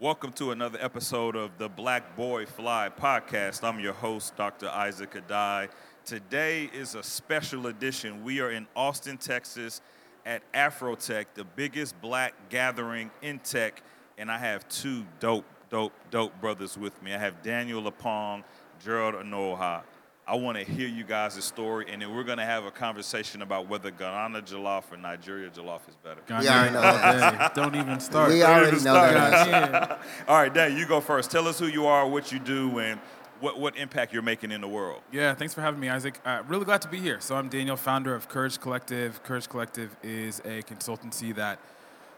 Welcome 0.00 0.32
to 0.32 0.50
another 0.52 0.78
episode 0.80 1.36
of 1.36 1.58
the 1.58 1.68
Black 1.68 2.16
Boy 2.16 2.46
Fly 2.46 2.88
podcast. 2.88 3.62
I'm 3.62 3.78
your 3.80 3.92
host, 3.92 4.34
Dr. 4.34 4.70
Isaac 4.70 5.12
Addae. 5.12 5.68
Today 6.06 6.70
is 6.72 6.94
a 6.94 7.02
special 7.02 7.66
edition. 7.66 8.24
We 8.24 8.40
are 8.40 8.50
in 8.50 8.66
Austin, 8.74 9.18
Texas 9.18 9.82
at 10.24 10.40
Afrotech, 10.54 11.26
the 11.34 11.44
biggest 11.44 12.00
black 12.00 12.32
gathering 12.48 13.10
in 13.20 13.40
tech, 13.40 13.82
and 14.16 14.30
I 14.32 14.38
have 14.38 14.66
two 14.70 15.04
dope, 15.18 15.44
dope, 15.68 15.92
dope 16.10 16.32
brothers 16.40 16.78
with 16.78 17.02
me. 17.02 17.12
I 17.12 17.18
have 17.18 17.42
Daniel 17.42 17.82
Oppong, 17.82 18.42
Gerald 18.82 19.16
Onuoha. 19.16 19.82
I 20.30 20.36
want 20.36 20.56
to 20.58 20.62
hear 20.62 20.86
you 20.86 21.02
guys' 21.02 21.42
story, 21.42 21.86
and 21.88 22.00
then 22.00 22.14
we're 22.14 22.22
going 22.22 22.38
to 22.38 22.44
have 22.44 22.64
a 22.64 22.70
conversation 22.70 23.42
about 23.42 23.68
whether 23.68 23.90
Ghana 23.90 24.42
Jollof 24.42 24.84
or 24.92 24.96
Nigeria 24.96 25.50
Jollof 25.50 25.80
is 25.88 25.96
better. 25.96 26.20
We 26.28 26.48
already 26.48 26.72
know 26.72 26.80
that. 26.82 27.52
Don't 27.52 27.74
even 27.74 27.98
start. 27.98 28.30
We 28.30 28.44
already 28.44 28.76
know 28.76 28.78
start. 28.78 29.14
that. 29.14 29.48
Yeah. 29.48 29.96
All 30.28 30.36
right, 30.36 30.54
Dan, 30.54 30.76
you 30.76 30.86
go 30.86 31.00
first. 31.00 31.32
Tell 31.32 31.48
us 31.48 31.58
who 31.58 31.66
you 31.66 31.86
are, 31.86 32.08
what 32.08 32.30
you 32.30 32.38
do, 32.38 32.78
and 32.78 33.00
what, 33.40 33.58
what 33.58 33.76
impact 33.76 34.12
you're 34.12 34.22
making 34.22 34.52
in 34.52 34.60
the 34.60 34.68
world. 34.68 35.02
yeah, 35.10 35.34
thanks 35.34 35.52
for 35.52 35.62
having 35.62 35.80
me, 35.80 35.88
Isaac. 35.88 36.20
Uh, 36.24 36.44
really 36.46 36.64
glad 36.64 36.82
to 36.82 36.88
be 36.88 37.00
here. 37.00 37.20
So 37.20 37.34
I'm 37.34 37.48
Daniel, 37.48 37.76
founder 37.76 38.14
of 38.14 38.28
Courage 38.28 38.60
Collective. 38.60 39.24
Courage 39.24 39.48
Collective 39.48 39.96
is 40.04 40.38
a 40.44 40.62
consultancy 40.62 41.34
that 41.34 41.58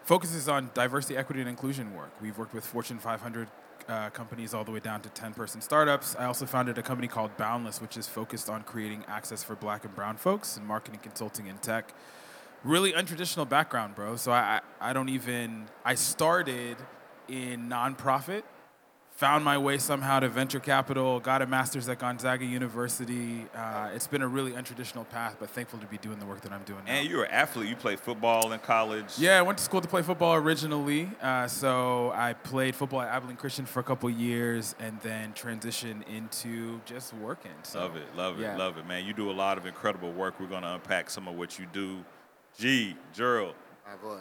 focuses 0.05 0.51
on 0.51 0.69
diversity, 0.75 1.17
equity, 1.17 1.41
and 1.41 1.48
inclusion 1.48 1.95
work. 1.95 2.11
We've 2.20 2.37
worked 2.37 2.53
with 2.53 2.67
Fortune 2.67 2.98
500 2.98 3.48
uh, 3.88 4.10
companies 4.10 4.54
all 4.54 4.64
the 4.64 4.70
way 4.70 4.80
down 4.80 5.00
to 5.02 5.09
10-person 5.09 5.60
startups. 5.60 6.16
I 6.16 6.24
also 6.24 6.46
founded 6.46 6.78
a 6.78 6.82
company 6.82 7.09
called 7.09 7.36
Boundless, 7.36 7.80
which 7.80 7.96
is 7.96 8.06
focused 8.08 8.48
on 8.48 8.62
creating 8.62 9.05
access 9.08 9.42
for 9.42 9.55
black 9.56 9.84
and 9.84 9.95
brown 9.95 10.16
folks 10.16 10.56
in 10.56 10.66
marketing, 10.66 11.00
consulting, 11.02 11.48
and 11.48 11.60
tech. 11.62 11.95
Really 12.64 12.92
untraditional 12.92 13.48
background, 13.48 13.95
bro. 13.95 14.16
So 14.16 14.32
I 14.32 14.60
I 14.80 14.92
don't 14.92 15.08
even, 15.08 15.66
I 15.84 15.95
started 15.95 16.77
in 17.28 17.68
nonprofit 17.68 18.42
found 19.23 19.45
my 19.45 19.57
way 19.57 19.79
somehow 19.79 20.19
to 20.19 20.29
venture 20.29 20.59
capital, 20.59 21.21
got 21.21 21.43
a 21.43 21.47
master's 21.47 21.89
at 21.89 21.97
Gonzaga 22.01 22.45
University. 22.45 23.47
Uh, 23.55 23.89
it's 23.95 24.09
been 24.09 24.20
a 24.20 24.27
really 24.27 24.51
untraditional 24.51 25.09
path, 25.09 25.37
but 25.39 25.48
thankful 25.48 25.79
to 25.79 25.87
be 25.87 25.97
doing 25.98 26.19
the 26.19 26.27
work 26.27 26.41
that 26.41 26.51
I'm 26.51 26.64
doing 26.64 26.81
now. 26.84 26.91
And 26.95 27.09
you're 27.09 27.23
an 27.23 27.31
athlete. 27.31 27.69
You 27.69 27.77
played 27.77 28.01
football 28.01 28.51
in 28.51 28.59
college. 28.59 29.17
yeah, 29.19 29.39
I 29.39 29.42
went 29.42 29.59
to 29.59 29.64
school 29.64 29.81
to 29.81 29.87
play 29.87 30.03
football 30.03 30.34
originally. 30.34 31.09
Uh, 31.23 31.47
so 31.47 32.11
I 32.17 32.33
played 32.33 32.75
football 32.75 33.01
at 33.01 33.11
Abilene 33.14 33.37
Christian 33.37 33.64
for 33.64 33.79
a 33.79 33.84
couple 33.84 34.11
years 34.11 34.75
and 34.81 34.98
then 35.03 35.34
transitioned 35.34 36.03
into 36.09 36.81
just 36.84 37.14
working. 37.14 37.53
So, 37.62 37.79
Love 37.79 37.95
it, 37.95 38.17
love 38.17 38.41
it, 38.41 38.42
yeah. 38.42 38.57
love 38.57 38.77
it, 38.77 38.89
man. 38.89 39.05
You 39.05 39.12
do 39.12 39.31
a 39.31 39.36
lot 39.45 39.57
of 39.57 39.67
incredible 39.67 40.11
work. 40.11 40.41
We're 40.41 40.47
going 40.48 40.62
to 40.62 40.75
unpack 40.75 41.11
some 41.11 41.29
of 41.29 41.36
what 41.36 41.61
you 41.61 41.67
do. 41.73 42.05
G, 42.59 42.97
Gerald, 43.14 43.55
My 43.86 43.95
boy. 43.95 44.19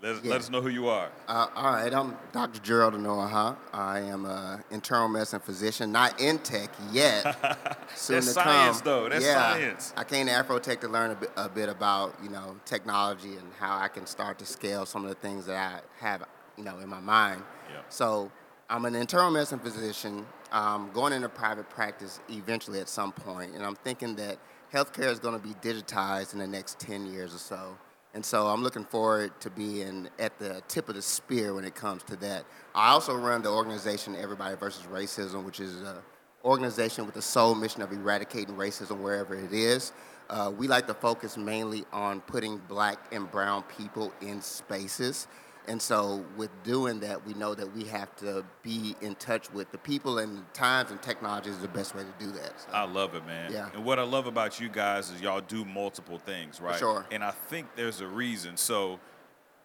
Let, 0.00 0.22
Yeah. 0.24 0.30
let 0.30 0.40
us 0.40 0.48
know 0.50 0.60
who 0.62 0.68
you 0.68 0.88
are. 0.88 1.10
Uh, 1.26 1.48
all 1.56 1.72
right, 1.72 1.92
I'm 1.92 2.16
Dr. 2.32 2.60
Gerald 2.60 2.94
Onuoha. 2.94 3.56
I 3.72 3.98
am 4.00 4.26
an 4.26 4.62
internal 4.70 5.08
medicine 5.08 5.40
physician, 5.40 5.90
not 5.90 6.20
in 6.20 6.38
tech 6.38 6.70
yet. 6.92 7.24
Soon 7.96 8.16
That's 8.16 8.26
to 8.28 8.32
science, 8.34 8.76
come. 8.80 8.84
though. 8.84 9.08
That's 9.08 9.24
yeah, 9.24 9.52
science. 9.52 9.92
I 9.96 10.04
came 10.04 10.26
to 10.28 10.32
Afrotech 10.32 10.80
to 10.82 10.88
learn 10.88 11.10
a 11.10 11.14
bit, 11.16 11.30
a 11.36 11.48
bit 11.48 11.68
about 11.68 12.14
you 12.22 12.28
know 12.30 12.56
technology 12.64 13.34
and 13.34 13.52
how 13.58 13.76
I 13.76 13.88
can 13.88 14.06
start 14.06 14.38
to 14.38 14.46
scale 14.46 14.86
some 14.86 15.02
of 15.02 15.08
the 15.08 15.16
things 15.16 15.46
that 15.46 15.56
I 16.00 16.04
have 16.04 16.22
you 16.56 16.62
know 16.62 16.78
in 16.78 16.88
my 16.88 17.00
mind. 17.00 17.42
Yep. 17.74 17.86
So 17.88 18.30
I'm 18.70 18.84
an 18.84 18.94
internal 18.94 19.32
medicine 19.32 19.58
physician, 19.58 20.24
um, 20.52 20.90
going 20.94 21.12
into 21.12 21.28
private 21.28 21.68
practice 21.70 22.20
eventually 22.28 22.78
at 22.78 22.88
some 22.88 23.10
point, 23.10 23.52
and 23.56 23.64
I'm 23.66 23.74
thinking 23.74 24.14
that 24.16 24.38
healthcare 24.72 25.10
is 25.10 25.18
going 25.18 25.40
to 25.40 25.44
be 25.44 25.54
digitized 25.54 26.34
in 26.34 26.38
the 26.38 26.46
next 26.46 26.78
10 26.78 27.06
years 27.12 27.34
or 27.34 27.38
so. 27.38 27.76
And 28.18 28.26
so 28.26 28.48
I'm 28.48 28.64
looking 28.64 28.84
forward 28.84 29.30
to 29.42 29.48
being 29.48 30.08
at 30.18 30.40
the 30.40 30.60
tip 30.66 30.88
of 30.88 30.96
the 30.96 31.02
spear 31.02 31.54
when 31.54 31.64
it 31.64 31.76
comes 31.76 32.02
to 32.02 32.16
that. 32.16 32.46
I 32.74 32.88
also 32.88 33.14
run 33.14 33.42
the 33.42 33.48
organization 33.48 34.16
Everybody 34.16 34.56
versus 34.56 34.82
Racism, 34.86 35.44
which 35.44 35.60
is 35.60 35.80
an 35.82 35.98
organization 36.44 37.06
with 37.06 37.14
the 37.14 37.22
sole 37.22 37.54
mission 37.54 37.80
of 37.80 37.92
eradicating 37.92 38.56
racism 38.56 38.98
wherever 38.98 39.36
it 39.36 39.52
is. 39.52 39.92
Uh, 40.28 40.52
we 40.58 40.66
like 40.66 40.88
to 40.88 40.94
focus 40.94 41.36
mainly 41.36 41.84
on 41.92 42.20
putting 42.22 42.58
black 42.66 42.98
and 43.12 43.30
brown 43.30 43.62
people 43.78 44.12
in 44.20 44.42
spaces. 44.42 45.28
And 45.68 45.80
so, 45.82 46.24
with 46.38 46.50
doing 46.64 47.00
that, 47.00 47.26
we 47.26 47.34
know 47.34 47.54
that 47.54 47.74
we 47.74 47.84
have 47.84 48.16
to 48.16 48.42
be 48.62 48.96
in 49.02 49.14
touch 49.16 49.52
with 49.52 49.70
the 49.70 49.76
people 49.76 50.18
and 50.18 50.42
times 50.54 50.90
and 50.90 51.00
technology 51.02 51.50
is 51.50 51.58
the 51.58 51.68
best 51.68 51.94
way 51.94 52.02
to 52.04 52.24
do 52.24 52.32
that. 52.32 52.60
So, 52.60 52.68
I 52.72 52.84
love 52.84 53.14
it, 53.14 53.26
man. 53.26 53.52
Yeah. 53.52 53.68
And 53.74 53.84
what 53.84 53.98
I 53.98 54.02
love 54.02 54.26
about 54.26 54.58
you 54.58 54.70
guys 54.70 55.10
is 55.10 55.20
y'all 55.20 55.42
do 55.42 55.66
multiple 55.66 56.18
things, 56.18 56.58
right? 56.58 56.78
sure. 56.78 57.04
And 57.10 57.22
I 57.22 57.32
think 57.32 57.66
there's 57.76 58.00
a 58.00 58.06
reason. 58.06 58.56
So, 58.56 58.98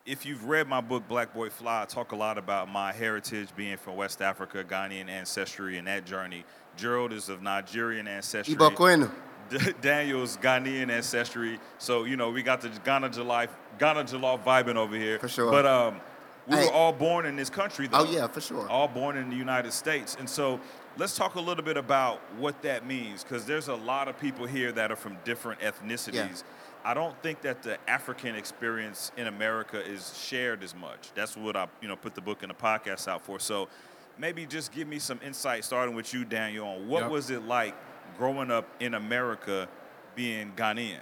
if 0.05 0.25
you've 0.25 0.45
read 0.45 0.67
my 0.67 0.81
book, 0.81 1.07
Black 1.07 1.33
Boy 1.33 1.49
Fly, 1.49 1.83
I 1.83 1.85
talk 1.85 2.11
a 2.11 2.15
lot 2.17 2.37
about 2.37 2.69
my 2.69 2.91
heritage 2.91 3.47
being 3.55 3.77
from 3.77 3.95
West 3.95 4.21
Africa, 4.21 4.63
Ghanaian 4.63 5.07
ancestry, 5.07 5.77
and 5.77 5.87
that 5.87 6.05
journey. 6.05 6.43
Gerald 6.75 7.13
is 7.13 7.29
of 7.29 7.41
Nigerian 7.41 8.07
ancestry. 8.07 8.55
Ibo 8.55 8.71
Kwenu. 8.71 9.07
D- 9.07 9.13
Daniel's 9.81 10.37
Ghanaian 10.37 10.89
ancestry. 10.89 11.59
So, 11.77 12.03
you 12.05 12.17
know, 12.17 12.29
we 12.31 12.43
got 12.43 12.61
the 12.61 12.69
Ghana 12.69 13.09
Jollof, 13.09 13.49
Ghana 13.79 14.03
Jollof 14.05 14.43
vibing 14.43 14.75
over 14.75 14.95
here. 14.95 15.19
For 15.19 15.27
sure. 15.27 15.51
But 15.51 15.65
um, 15.65 16.01
we 16.47 16.57
Hey. 16.57 16.65
were 16.65 16.71
all 16.73 16.93
born 16.93 17.25
in 17.25 17.35
this 17.35 17.49
country, 17.49 17.87
though. 17.87 17.99
Oh, 17.99 18.11
yeah, 18.11 18.27
for 18.27 18.41
sure. 18.41 18.67
All 18.69 18.87
born 18.87 19.17
in 19.17 19.29
the 19.29 19.35
United 19.35 19.71
States. 19.73 20.15
And 20.19 20.29
so 20.29 20.59
let's 20.97 21.15
talk 21.15 21.35
a 21.35 21.39
little 21.41 21.63
bit 21.63 21.77
about 21.77 22.19
what 22.37 22.61
that 22.63 22.85
means, 22.85 23.23
because 23.23 23.45
there's 23.45 23.67
a 23.69 23.75
lot 23.75 24.07
of 24.07 24.19
people 24.19 24.45
here 24.45 24.71
that 24.73 24.91
are 24.91 24.95
from 24.97 25.17
different 25.23 25.61
ethnicities. 25.61 26.13
Yeah. 26.13 26.35
I 26.85 26.93
don't 26.93 27.15
think 27.23 27.41
that 27.43 27.63
the 27.63 27.77
African 27.89 28.35
experience 28.35 29.13
in 29.15 29.27
America 29.27 29.81
is 29.81 30.17
shared 30.21 30.63
as 30.63 30.75
much. 30.75 31.11
That's 31.15 31.37
what 31.37 31.55
I, 31.55 31.67
you 31.81 31.87
know, 31.87 31.95
put 31.95 32.13
the 32.13 32.19
book 32.21 32.43
and 32.43 32.49
the 32.49 32.55
podcast 32.55 33.07
out 33.07 33.21
for. 33.23 33.39
So 33.39 33.69
maybe 34.19 34.45
just 34.45 34.73
give 34.73 34.87
me 34.89 34.99
some 34.99 35.17
insight, 35.25 35.63
starting 35.63 35.95
with 35.95 36.13
you, 36.13 36.25
Daniel, 36.25 36.67
on 36.67 36.89
what 36.89 37.03
Yep. 37.03 37.11
was 37.11 37.29
it 37.29 37.43
like 37.43 37.73
growing 38.17 38.51
up 38.51 38.67
in 38.79 38.93
America 38.93 39.67
being 40.15 40.51
Ghanaian? 40.55 41.01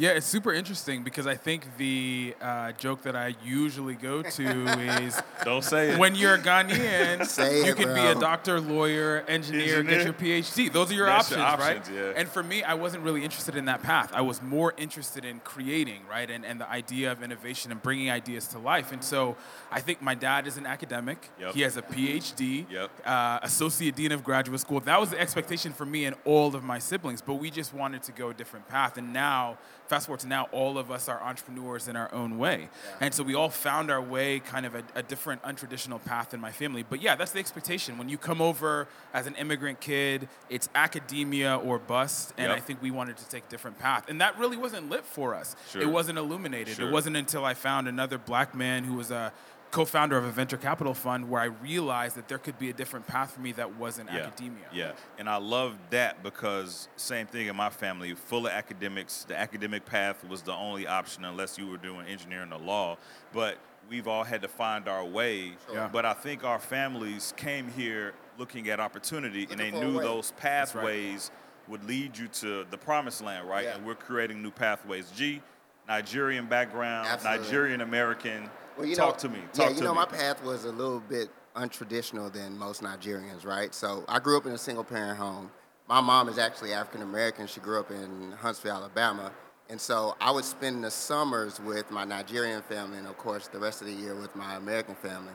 Yeah, 0.00 0.12
it's 0.12 0.24
super 0.24 0.50
interesting 0.50 1.02
because 1.02 1.26
I 1.26 1.34
think 1.34 1.76
the 1.76 2.34
uh, 2.40 2.72
joke 2.72 3.02
that 3.02 3.14
I 3.14 3.34
usually 3.44 3.92
go 3.96 4.22
to 4.38 4.66
is 5.02 5.20
Don't 5.44 5.62
say 5.62 5.90
it. 5.90 5.98
when 5.98 6.14
you're 6.14 6.36
a 6.36 6.38
Ghanaian, 6.38 7.26
Say 7.26 7.66
you 7.66 7.72
it, 7.72 7.76
could 7.76 7.94
be 7.94 8.00
a 8.00 8.14
doctor, 8.14 8.62
lawyer, 8.62 9.22
engineer, 9.28 9.82
get 9.82 10.04
your 10.04 10.14
PhD. 10.14 10.72
Those 10.72 10.90
are 10.90 10.94
your 10.94 11.04
That's 11.04 11.30
your 11.30 11.40
options, 11.40 11.68
options, 11.88 11.88
right? 11.90 12.14
yeah. 12.14 12.18
And 12.18 12.30
for 12.30 12.42
me, 12.42 12.62
I 12.62 12.72
wasn't 12.72 13.04
really 13.04 13.22
interested 13.22 13.56
in 13.56 13.66
that 13.66 13.82
path. 13.82 14.10
I 14.14 14.22
was 14.22 14.40
more 14.40 14.72
interested 14.78 15.26
in 15.26 15.40
creating, 15.40 16.00
right? 16.08 16.30
And, 16.30 16.46
and 16.46 16.58
the 16.58 16.70
idea 16.70 17.12
of 17.12 17.22
innovation 17.22 17.70
and 17.70 17.82
bringing 17.82 18.10
ideas 18.10 18.48
to 18.48 18.58
life. 18.58 18.92
And 18.92 19.04
so 19.04 19.36
I 19.70 19.82
think 19.82 20.00
my 20.00 20.14
dad 20.14 20.46
is 20.46 20.56
an 20.56 20.64
academic. 20.64 21.28
Yep. 21.38 21.52
He 21.54 21.60
has 21.60 21.76
a 21.76 21.82
PhD, 21.82 22.64
Yep. 22.70 22.90
uh, 23.04 23.40
associate 23.42 23.96
dean 23.96 24.12
of 24.12 24.24
graduate 24.24 24.60
school. 24.60 24.80
That 24.80 24.98
was 24.98 25.10
the 25.10 25.20
expectation 25.20 25.74
for 25.74 25.84
me 25.84 26.06
and 26.06 26.16
all 26.24 26.56
of 26.56 26.64
my 26.64 26.78
siblings, 26.78 27.20
but 27.20 27.34
we 27.34 27.50
just 27.50 27.74
wanted 27.74 28.02
to 28.04 28.12
go 28.12 28.30
a 28.30 28.34
different 28.34 28.66
path. 28.66 28.96
And 28.96 29.12
now, 29.12 29.58
fast 29.90 30.06
forward 30.06 30.20
to 30.20 30.28
now, 30.28 30.48
all 30.52 30.78
of 30.78 30.88
us 30.92 31.08
are 31.08 31.20
entrepreneurs 31.20 31.88
in 31.88 31.96
our 31.96 32.14
own 32.14 32.38
way. 32.38 32.68
And 33.00 33.12
so 33.12 33.24
we 33.24 33.34
all 33.34 33.50
found 33.50 33.90
our 33.90 34.00
way 34.00 34.38
kind 34.38 34.64
of 34.64 34.76
a, 34.76 34.84
a 34.94 35.02
different, 35.02 35.42
untraditional 35.42 36.02
path 36.04 36.32
in 36.32 36.40
my 36.40 36.52
family. 36.52 36.84
But 36.88 37.02
yeah, 37.02 37.16
that's 37.16 37.32
the 37.32 37.40
expectation. 37.40 37.98
When 37.98 38.08
you 38.08 38.16
come 38.16 38.40
over 38.40 38.86
as 39.12 39.26
an 39.26 39.34
immigrant 39.34 39.80
kid, 39.80 40.28
it's 40.48 40.68
academia 40.76 41.56
or 41.56 41.80
bust. 41.80 42.32
And 42.38 42.50
Yep. 42.50 42.56
I 42.56 42.60
think 42.60 42.80
we 42.80 42.92
wanted 42.92 43.16
to 43.16 43.28
take 43.28 43.44
a 43.46 43.50
different 43.50 43.80
path. 43.80 44.08
And 44.08 44.20
that 44.20 44.38
really 44.38 44.56
wasn't 44.56 44.88
lit 44.88 45.04
for 45.04 45.34
us. 45.34 45.56
Sure. 45.72 45.82
It 45.82 45.90
wasn't 45.90 46.18
illuminated. 46.18 46.76
Sure. 46.76 46.88
It 46.88 46.92
wasn't 46.92 47.16
until 47.16 47.44
I 47.44 47.54
found 47.54 47.88
another 47.88 48.16
black 48.16 48.54
man 48.54 48.84
who 48.84 48.94
was 48.94 49.10
a 49.10 49.32
co-founder 49.70 50.16
of 50.16 50.24
a 50.24 50.30
venture 50.30 50.56
capital 50.56 50.94
fund 50.94 51.30
where 51.30 51.40
I 51.40 51.46
realized 51.46 52.16
that 52.16 52.28
there 52.28 52.38
could 52.38 52.58
be 52.58 52.70
a 52.70 52.72
different 52.72 53.06
path 53.06 53.32
for 53.32 53.40
me 53.40 53.52
that 53.52 53.76
wasn't 53.76 54.10
academia. 54.10 54.64
Yeah, 54.72 54.92
and 55.18 55.28
I 55.28 55.36
love 55.36 55.76
that 55.90 56.22
because 56.22 56.88
same 56.96 57.26
thing 57.26 57.46
in 57.46 57.56
my 57.56 57.70
family, 57.70 58.14
full 58.14 58.46
of 58.46 58.52
academics. 58.52 59.24
The 59.24 59.38
academic 59.38 59.86
path 59.86 60.24
was 60.28 60.42
the 60.42 60.54
only 60.54 60.86
option 60.86 61.24
unless 61.24 61.56
you 61.58 61.66
were 61.68 61.76
doing 61.76 62.06
engineering 62.06 62.52
or 62.52 62.58
law. 62.58 62.96
But 63.32 63.58
we've 63.88 64.08
all 64.08 64.24
had 64.24 64.42
to 64.42 64.48
find 64.48 64.88
our 64.88 65.04
way. 65.04 65.52
Yeah. 65.72 65.88
But 65.92 66.04
I 66.04 66.14
think 66.14 66.44
our 66.44 66.58
families 66.58 67.32
came 67.36 67.68
here 67.68 68.14
looking 68.38 68.68
at 68.70 68.80
opportunity, 68.80 69.46
and 69.50 69.60
they 69.60 69.66
Looking 69.66 69.80
for 69.80 69.86
a 69.86 69.88
knew 69.88 69.98
way. 69.98 70.04
those 70.04 70.30
right. 70.32 70.40
pathways 70.40 71.30
would 71.68 71.84
lead 71.84 72.18
you 72.18 72.26
to 72.26 72.64
the 72.70 72.78
promised 72.78 73.22
land, 73.22 73.48
right? 73.48 73.64
Yeah. 73.64 73.76
And 73.76 73.86
we're 73.86 73.94
creating 73.94 74.42
new 74.42 74.50
pathways. 74.50 75.10
G, 75.12 75.42
Nigerian 75.90 76.46
background, 76.46 77.08
Absolutely. 77.08 77.46
Nigerian 77.46 77.80
American. 77.80 78.48
Well, 78.78 78.86
you 78.86 78.94
Talk 78.94 79.16
know, 79.16 79.28
to 79.28 79.28
me. 79.28 79.40
yeah, 79.40 79.64
Talk 79.64 79.70
you 79.70 79.78
to 79.78 79.84
know, 79.84 79.92
me. 79.92 79.98
my 79.98 80.06
path 80.06 80.40
was 80.44 80.64
a 80.64 80.70
little 80.70 81.00
bit 81.00 81.30
untraditional 81.56 82.32
than 82.32 82.56
most 82.56 82.80
Nigerians, 82.80 83.44
right? 83.44 83.74
So 83.74 84.04
I 84.06 84.20
grew 84.20 84.36
up 84.36 84.46
in 84.46 84.52
a 84.52 84.58
single 84.58 84.84
parent 84.84 85.18
home. 85.18 85.50
My 85.88 86.00
mom 86.00 86.28
is 86.28 86.38
actually 86.38 86.72
African 86.72 87.02
American. 87.02 87.48
She 87.48 87.58
grew 87.58 87.80
up 87.80 87.90
in 87.90 88.30
Huntsville, 88.40 88.76
Alabama. 88.76 89.32
And 89.68 89.80
so 89.80 90.14
I 90.20 90.30
would 90.30 90.44
spend 90.44 90.84
the 90.84 90.92
summers 90.92 91.58
with 91.60 91.90
my 91.90 92.04
Nigerian 92.04 92.62
family 92.62 92.98
and, 92.98 93.08
of 93.08 93.18
course, 93.18 93.48
the 93.48 93.58
rest 93.58 93.80
of 93.80 93.88
the 93.88 93.92
year 93.92 94.14
with 94.14 94.36
my 94.36 94.54
American 94.54 94.94
family. 94.94 95.32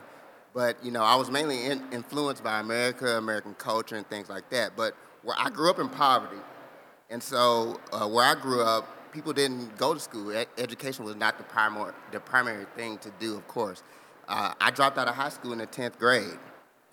But, 0.54 0.82
you 0.82 0.90
know, 0.90 1.02
I 1.02 1.16
was 1.16 1.30
mainly 1.30 1.66
in, 1.66 1.82
influenced 1.92 2.42
by 2.42 2.60
America, 2.60 3.18
American 3.18 3.52
culture, 3.54 3.96
and 3.96 4.08
things 4.08 4.30
like 4.30 4.48
that. 4.50 4.74
But 4.74 4.96
where 5.22 5.36
I 5.38 5.50
grew 5.50 5.68
up 5.68 5.78
in 5.78 5.90
poverty, 5.90 6.40
and 7.10 7.22
so 7.22 7.78
uh, 7.92 8.08
where 8.08 8.24
I 8.24 8.34
grew 8.34 8.62
up, 8.62 8.88
people 9.16 9.32
didn't 9.32 9.76
go 9.78 9.94
to 9.94 10.00
school. 10.00 10.30
E- 10.32 10.44
education 10.58 11.04
was 11.04 11.16
not 11.16 11.38
the 11.38 11.44
primary, 11.44 11.92
the 12.12 12.20
primary 12.20 12.66
thing 12.76 12.98
to 12.98 13.10
do, 13.18 13.34
of 13.36 13.48
course. 13.48 13.82
uh, 14.28 14.52
I 14.60 14.70
dropped 14.70 14.98
out 14.98 15.08
of 15.08 15.14
high 15.14 15.30
school 15.30 15.52
in 15.52 15.58
the 15.58 15.66
10th 15.66 15.98
grade. 15.98 16.38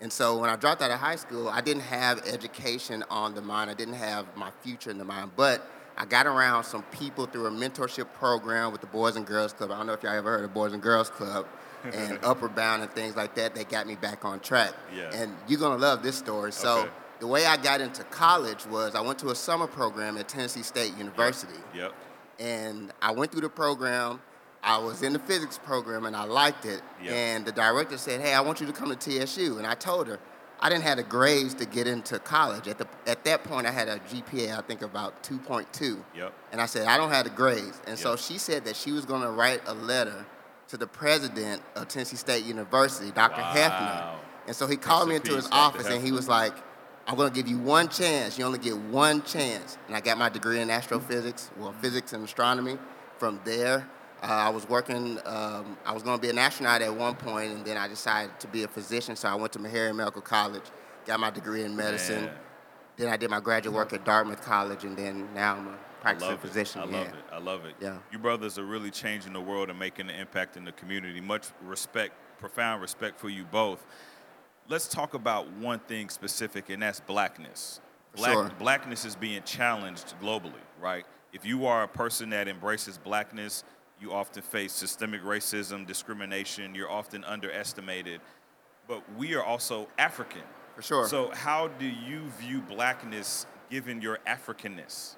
And 0.00 0.10
so 0.12 0.38
when 0.38 0.48
I 0.48 0.56
dropped 0.56 0.80
out 0.82 0.90
of 0.90 0.98
high 1.00 1.16
school, 1.16 1.48
I 1.48 1.60
didn't 1.60 1.82
have 1.82 2.26
education 2.26 3.04
on 3.10 3.34
the 3.34 3.42
mind. 3.42 3.70
I 3.70 3.74
didn't 3.74 3.94
have 3.94 4.24
my 4.36 4.50
future 4.62 4.90
in 4.90 4.96
the 4.98 5.04
mind. 5.04 5.32
But 5.36 5.68
I 5.98 6.04
got 6.06 6.26
around 6.26 6.64
some 6.64 6.82
people 6.84 7.26
through 7.26 7.46
a 7.46 7.50
mentorship 7.50 8.12
program 8.14 8.72
with 8.72 8.80
the 8.80 8.86
Boys 8.86 9.16
and 9.16 9.26
Girls 9.26 9.52
Club. 9.52 9.70
I 9.70 9.76
don't 9.76 9.86
know 9.86 9.92
if 9.92 10.02
y'all 10.02 10.12
ever 10.14 10.30
heard 10.38 10.44
of 10.44 10.54
Boys 10.54 10.72
and 10.72 10.82
Girls 10.82 11.10
Club 11.10 11.46
and 11.92 12.18
Upward 12.22 12.54
Bound 12.54 12.82
and 12.82 12.90
things 12.92 13.16
like 13.16 13.34
that. 13.34 13.54
They 13.54 13.64
got 13.64 13.86
me 13.86 13.96
back 13.96 14.24
on 14.24 14.40
track. 14.40 14.72
Yeah. 14.96 15.10
And 15.14 15.34
you're 15.48 15.60
gonna 15.60 15.76
love 15.80 16.02
this 16.02 16.16
story. 16.16 16.52
So 16.52 16.78
Okay. 16.80 16.90
the 17.20 17.26
way 17.26 17.46
I 17.46 17.56
got 17.56 17.80
into 17.80 18.02
college 18.04 18.64
was 18.66 18.94
I 18.94 19.00
went 19.00 19.18
to 19.20 19.28
a 19.30 19.34
summer 19.34 19.66
program 19.66 20.16
at 20.18 20.28
Tennessee 20.28 20.62
State 20.62 20.96
University 20.96 21.58
Yep. 21.74 21.92
And 22.38 22.92
I 23.00 23.12
went 23.12 23.32
through 23.32 23.42
the 23.42 23.48
program. 23.48 24.20
I 24.62 24.78
was 24.78 25.02
in 25.02 25.12
the 25.12 25.18
physics 25.18 25.58
program 25.58 26.06
and 26.06 26.16
I 26.16 26.24
liked 26.24 26.64
it. 26.64 26.80
Yeah. 27.02 27.12
And 27.12 27.44
the 27.44 27.52
director 27.52 27.98
said, 27.98 28.20
"Hey, 28.20 28.32
I 28.32 28.40
want 28.40 28.60
you 28.60 28.66
to 28.66 28.72
come 28.72 28.94
to 28.94 28.96
TSU." 28.96 29.58
And 29.58 29.66
I 29.66 29.74
told 29.74 30.06
her 30.08 30.18
I 30.60 30.70
didn't 30.70 30.84
have 30.84 30.96
the 30.96 31.02
grades 31.02 31.52
to 31.54 31.66
get 31.66 31.86
into 31.86 32.18
college. 32.18 32.66
At 32.68 32.78
the 32.78 32.88
at 33.06 33.24
that 33.24 33.44
point, 33.44 33.66
I 33.66 33.70
had 33.70 33.88
a 33.88 33.98
GPA 33.98 34.56
I 34.56 34.62
think 34.62 34.82
about 34.82 35.22
2.2. 35.22 36.02
Yep. 36.16 36.32
And 36.52 36.60
I 36.60 36.66
said 36.66 36.86
I 36.86 36.96
don't 36.96 37.10
have 37.10 37.24
the 37.24 37.30
grades. 37.30 37.80
And 37.86 37.98
so 37.98 38.16
she 38.16 38.38
said 38.38 38.64
that 38.64 38.76
she 38.76 38.92
was 38.92 39.04
going 39.04 39.22
to 39.22 39.30
write 39.30 39.60
a 39.66 39.74
letter 39.74 40.24
to 40.68 40.76
the 40.78 40.86
president 40.86 41.62
of 41.74 41.88
Tennessee 41.88 42.16
State 42.16 42.44
University, 42.44 43.10
Dr. 43.10 43.42
Wow. 43.42 43.52
Hefner. 43.54 44.46
And 44.46 44.56
so 44.56 44.66
he 44.66 44.76
called 44.76 45.08
me 45.08 45.16
into 45.16 45.34
his 45.34 45.48
office 45.52 45.86
and 45.86 46.02
he 46.02 46.12
was 46.12 46.28
like, 46.28 46.54
I'm 47.06 47.16
going 47.16 47.30
to 47.30 47.34
give 47.34 47.48
you 47.48 47.58
one 47.58 47.88
chance. 47.88 48.38
You 48.38 48.44
only 48.44 48.58
get 48.58 48.76
one 48.76 49.22
chance. 49.22 49.76
And 49.86 49.96
I 49.96 50.00
got 50.00 50.16
my 50.16 50.28
degree 50.28 50.60
in 50.60 50.70
astrophysics, 50.70 51.50
well, 51.58 51.72
physics 51.80 52.12
and 52.12 52.24
astronomy. 52.24 52.78
From 53.18 53.40
there, 53.44 53.88
uh, 54.22 54.26
I 54.26 54.48
was 54.48 54.68
working, 54.68 55.18
um, 55.26 55.76
I 55.84 55.92
was 55.92 56.02
going 56.02 56.18
to 56.18 56.22
be 56.22 56.30
an 56.30 56.38
astronaut 56.38 56.82
at 56.82 56.94
one 56.94 57.14
point, 57.14 57.52
and 57.52 57.64
then 57.64 57.76
I 57.76 57.88
decided 57.88 58.40
to 58.40 58.48
be 58.48 58.64
a 58.64 58.68
physician. 58.68 59.16
So 59.16 59.28
I 59.28 59.34
went 59.34 59.52
to 59.52 59.58
Meharry 59.58 59.94
Medical 59.94 60.22
College, 60.22 60.64
got 61.06 61.20
my 61.20 61.30
degree 61.30 61.62
in 61.62 61.76
medicine. 61.76 62.24
Man. 62.24 62.34
Then 62.96 63.08
I 63.08 63.16
did 63.16 63.30
my 63.30 63.40
graduate 63.40 63.74
work 63.74 63.92
at 63.92 64.04
Dartmouth 64.04 64.42
College, 64.42 64.84
and 64.84 64.96
then 64.96 65.28
now 65.34 65.56
I'm 65.56 65.68
a 65.68 65.78
practicing 66.00 66.38
physician. 66.38 66.80
I 66.80 66.84
yeah. 66.84 66.98
love 66.98 67.08
it. 67.08 67.14
I 67.32 67.38
love 67.38 67.64
it. 67.64 67.74
Yeah. 67.80 67.98
You 68.12 68.18
brothers 68.18 68.58
are 68.58 68.64
really 68.64 68.90
changing 68.90 69.32
the 69.32 69.40
world 69.40 69.68
and 69.70 69.78
making 69.78 70.08
an 70.08 70.16
impact 70.16 70.56
in 70.56 70.64
the 70.64 70.72
community. 70.72 71.20
Much 71.20 71.48
respect, 71.64 72.14
profound 72.38 72.82
respect 72.82 73.18
for 73.18 73.28
you 73.28 73.44
both. 73.44 73.84
Let's 74.68 74.88
talk 74.88 75.14
about 75.14 75.50
one 75.52 75.78
thing 75.80 76.08
specific, 76.08 76.70
and 76.70 76.82
that's 76.82 77.00
blackness. 77.00 77.80
Black, 78.16 78.32
Sure. 78.32 78.50
Blackness 78.58 79.04
is 79.04 79.16
being 79.16 79.42
challenged 79.42 80.14
globally, 80.22 80.52
right? 80.80 81.04
If 81.32 81.44
you 81.44 81.66
are 81.66 81.82
a 81.82 81.88
person 81.88 82.30
that 82.30 82.48
embraces 82.48 82.96
blackness, 82.96 83.64
you 84.00 84.12
often 84.12 84.42
face 84.42 84.72
systemic 84.72 85.22
racism, 85.22 85.86
discrimination. 85.86 86.74
You're 86.74 86.90
often 86.90 87.24
underestimated. 87.24 88.20
But 88.86 89.02
we 89.16 89.34
are 89.34 89.42
also 89.42 89.88
African. 89.98 90.42
For 90.76 90.82
sure. 90.82 91.08
So, 91.08 91.30
how 91.32 91.68
do 91.68 91.86
you 91.86 92.20
view 92.38 92.60
blackness 92.60 93.46
given 93.70 94.00
your 94.00 94.18
Africanness? 94.26 95.16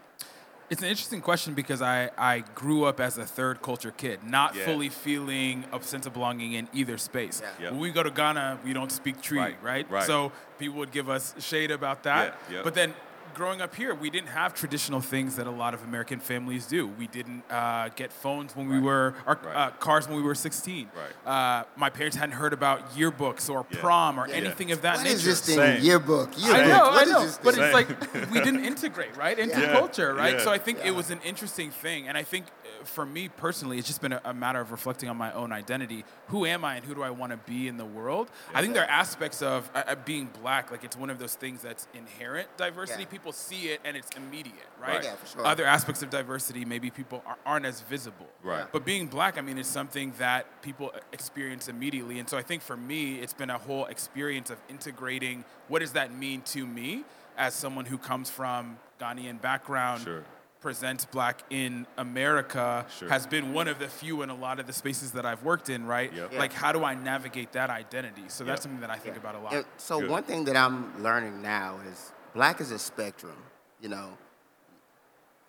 It's 0.68 0.82
an 0.82 0.88
interesting 0.88 1.20
question 1.20 1.54
because 1.54 1.80
I, 1.80 2.10
I 2.18 2.40
grew 2.56 2.84
up 2.84 2.98
as 2.98 3.18
a 3.18 3.24
third 3.24 3.62
culture 3.62 3.92
kid, 3.92 4.20
not 4.24 4.54
Yeah. 4.56 4.64
fully 4.64 4.88
feeling 4.88 5.64
a 5.72 5.80
sense 5.82 6.06
of 6.06 6.12
belonging 6.12 6.54
in 6.54 6.68
either 6.74 6.98
space. 6.98 7.40
Yeah. 7.40 7.50
Yeah. 7.60 7.70
When 7.70 7.78
we 7.80 7.90
go 7.92 8.02
to 8.02 8.10
Ghana, 8.10 8.58
we 8.64 8.72
don't 8.72 8.90
speak 8.90 9.22
Twi, 9.22 9.36
Right, 9.38 9.56
right? 9.62 9.90
right. 9.90 10.04
So 10.04 10.32
people 10.58 10.78
would 10.78 10.90
give 10.90 11.08
us 11.08 11.34
shade 11.38 11.70
about 11.70 12.02
that. 12.02 12.36
Yeah, 12.50 12.56
yeah. 12.56 12.62
But 12.64 12.74
then 12.74 12.94
growing 13.36 13.60
up 13.60 13.74
here, 13.74 13.94
we 13.94 14.08
didn't 14.08 14.28
have 14.30 14.54
traditional 14.54 15.00
things 15.02 15.36
that 15.36 15.46
a 15.46 15.50
lot 15.50 15.74
of 15.74 15.84
American 15.84 16.18
families 16.18 16.64
do. 16.66 16.86
We 16.86 17.06
didn't 17.06 17.44
uh, 17.50 17.90
get 17.94 18.10
phones 18.10 18.56
when 18.56 18.66
we 18.66 18.80
were, 18.80 19.14
our 19.26 19.38
Right. 19.44 19.54
uh, 19.54 19.70
cars 19.72 20.08
when 20.08 20.16
we 20.16 20.22
were 20.22 20.34
16. 20.34 20.88
Right. 20.96 21.30
Uh, 21.60 21.64
my 21.76 21.90
parents 21.90 22.16
hadn't 22.16 22.34
heard 22.36 22.54
about 22.54 22.94
yearbooks 22.96 23.50
or 23.50 23.66
Yeah. 23.70 23.80
prom 23.80 24.18
or 24.18 24.26
Yeah. 24.26 24.36
anything 24.36 24.72
of 24.72 24.80
that 24.82 24.96
What 24.96 25.02
nature. 25.04 25.16
is 25.16 25.24
this 25.24 25.40
thing? 25.42 25.56
Same. 25.56 25.82
Yearbook. 25.84 26.30
Yearbook. 26.38 26.56
I 26.64 26.66
know, 26.66 26.84
What 26.90 27.08
I 27.08 27.10
know, 27.12 27.22
this 27.26 27.38
but 27.42 27.58
it's 27.58 27.74
like 27.74 27.88
we 28.32 28.40
didn't 28.40 28.64
integrate 28.64 29.14
right 29.18 29.38
into 29.38 29.60
Yeah. 29.60 29.72
culture, 29.72 30.14
right? 30.14 30.34
Yeah. 30.38 30.40
So 30.44 30.50
I 30.50 30.56
think 30.58 30.78
Yeah. 30.78 30.86
it 30.86 30.94
was 30.94 31.10
an 31.10 31.20
interesting 31.22 31.70
thing, 31.70 32.08
and 32.08 32.16
I 32.16 32.22
think 32.22 32.46
uh, 32.46 32.84
for 32.86 33.04
me 33.04 33.28
personally, 33.28 33.76
it's 33.78 33.86
just 33.86 34.00
been 34.00 34.12
a, 34.14 34.20
a 34.24 34.32
matter 34.32 34.60
of 34.62 34.72
reflecting 34.72 35.10
on 35.10 35.16
my 35.18 35.30
own 35.32 35.52
identity. 35.52 36.06
Who 36.28 36.46
am 36.46 36.64
I, 36.64 36.76
and 36.76 36.86
who 36.86 36.94
do 36.94 37.02
I 37.02 37.10
want 37.10 37.32
to 37.32 37.36
be 37.38 37.68
in 37.68 37.76
the 37.76 37.84
world? 37.84 38.30
I 38.54 38.62
think 38.62 38.72
there 38.72 38.84
are 38.84 38.90
aspects 38.90 39.42
of 39.42 39.68
uh, 39.74 39.82
uh, 39.86 39.94
being 40.06 40.30
black, 40.40 40.70
like 40.70 40.84
it's 40.84 40.96
one 40.96 41.10
of 41.10 41.18
those 41.18 41.34
things 41.34 41.60
that's 41.60 41.86
inherent 41.92 42.48
diversity. 42.56 43.02
Yeah. 43.02 43.08
People 43.26 43.32
see 43.32 43.70
it, 43.70 43.80
and 43.84 43.96
it's 43.96 44.08
immediate, 44.16 44.54
right? 44.80 44.94
Right. 44.98 45.04
Yeah, 45.04 45.16
for 45.16 45.26
sure. 45.26 45.44
Other 45.44 45.64
aspects 45.64 46.00
of 46.00 46.10
diversity, 46.10 46.64
maybe 46.64 46.90
people 46.90 47.24
are, 47.26 47.36
aren't 47.44 47.66
as 47.66 47.80
visible. 47.80 48.28
Right. 48.40 48.66
But 48.70 48.84
being 48.84 49.08
black, 49.08 49.36
I 49.36 49.40
mean, 49.40 49.58
is 49.58 49.66
something 49.66 50.12
that 50.18 50.62
people 50.62 50.92
experience 51.12 51.66
immediately. 51.66 52.20
And 52.20 52.28
so 52.28 52.38
I 52.38 52.42
think 52.42 52.62
for 52.62 52.76
me, 52.76 53.16
it's 53.16 53.32
been 53.32 53.50
a 53.50 53.58
whole 53.58 53.86
experience 53.86 54.48
of 54.48 54.58
integrating 54.68 55.44
what 55.66 55.80
does 55.80 55.90
that 55.94 56.14
mean 56.14 56.42
to 56.52 56.64
me 56.64 57.02
as 57.36 57.52
someone 57.52 57.84
who 57.86 57.98
comes 57.98 58.30
from 58.30 58.78
Ghanaian 59.00 59.40
background, 59.40 60.02
Sure. 60.04 60.22
presents 60.60 61.04
black 61.04 61.42
in 61.50 61.84
America, 61.98 62.86
Sure. 62.96 63.08
has 63.08 63.26
been 63.26 63.52
one 63.52 63.66
of 63.66 63.80
the 63.80 63.88
few 63.88 64.22
in 64.22 64.30
a 64.30 64.36
lot 64.36 64.60
of 64.60 64.68
the 64.68 64.72
spaces 64.72 65.10
that 65.12 65.26
I've 65.26 65.42
worked 65.42 65.68
in, 65.68 65.84
right? 65.84 66.12
Yep. 66.12 66.32
Yeah. 66.32 66.38
Like, 66.38 66.52
how 66.52 66.70
do 66.70 66.84
I 66.84 66.94
navigate 66.94 67.50
that 67.52 67.70
identity? 67.70 68.22
So 68.28 68.44
that's 68.44 68.58
Yep. 68.60 68.62
something 68.62 68.80
that 68.82 68.90
I 68.90 68.98
think 68.98 69.16
about 69.16 69.34
a 69.34 69.38
lot. 69.40 69.52
And 69.52 69.64
so 69.78 69.98
Good. 70.00 70.10
one 70.10 70.22
thing 70.22 70.44
that 70.44 70.56
I'm 70.56 71.02
learning 71.02 71.42
now 71.42 71.80
is 71.90 72.12
black 72.36 72.60
is 72.60 72.70
a 72.70 72.78
spectrum. 72.78 73.36
You 73.80 73.88
know, 73.88 74.10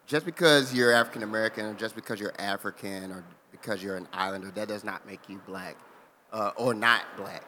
just 0.07 0.25
because 0.25 0.74
you're 0.74 0.94
African 0.94 1.22
American 1.22 1.66
or 1.66 1.74
just 1.75 1.95
because 1.95 2.19
you're 2.19 2.34
African 2.39 3.12
or 3.12 3.24
because 3.51 3.84
you're 3.84 3.98
an 3.98 4.07
islander, 4.12 4.51
that 4.51 4.68
does 4.68 4.84
not 4.84 5.06
make 5.06 5.30
you 5.30 5.39
black 5.45 5.75
uh, 6.34 6.51
or 6.56 6.74
not 6.74 7.04
black. 7.18 7.44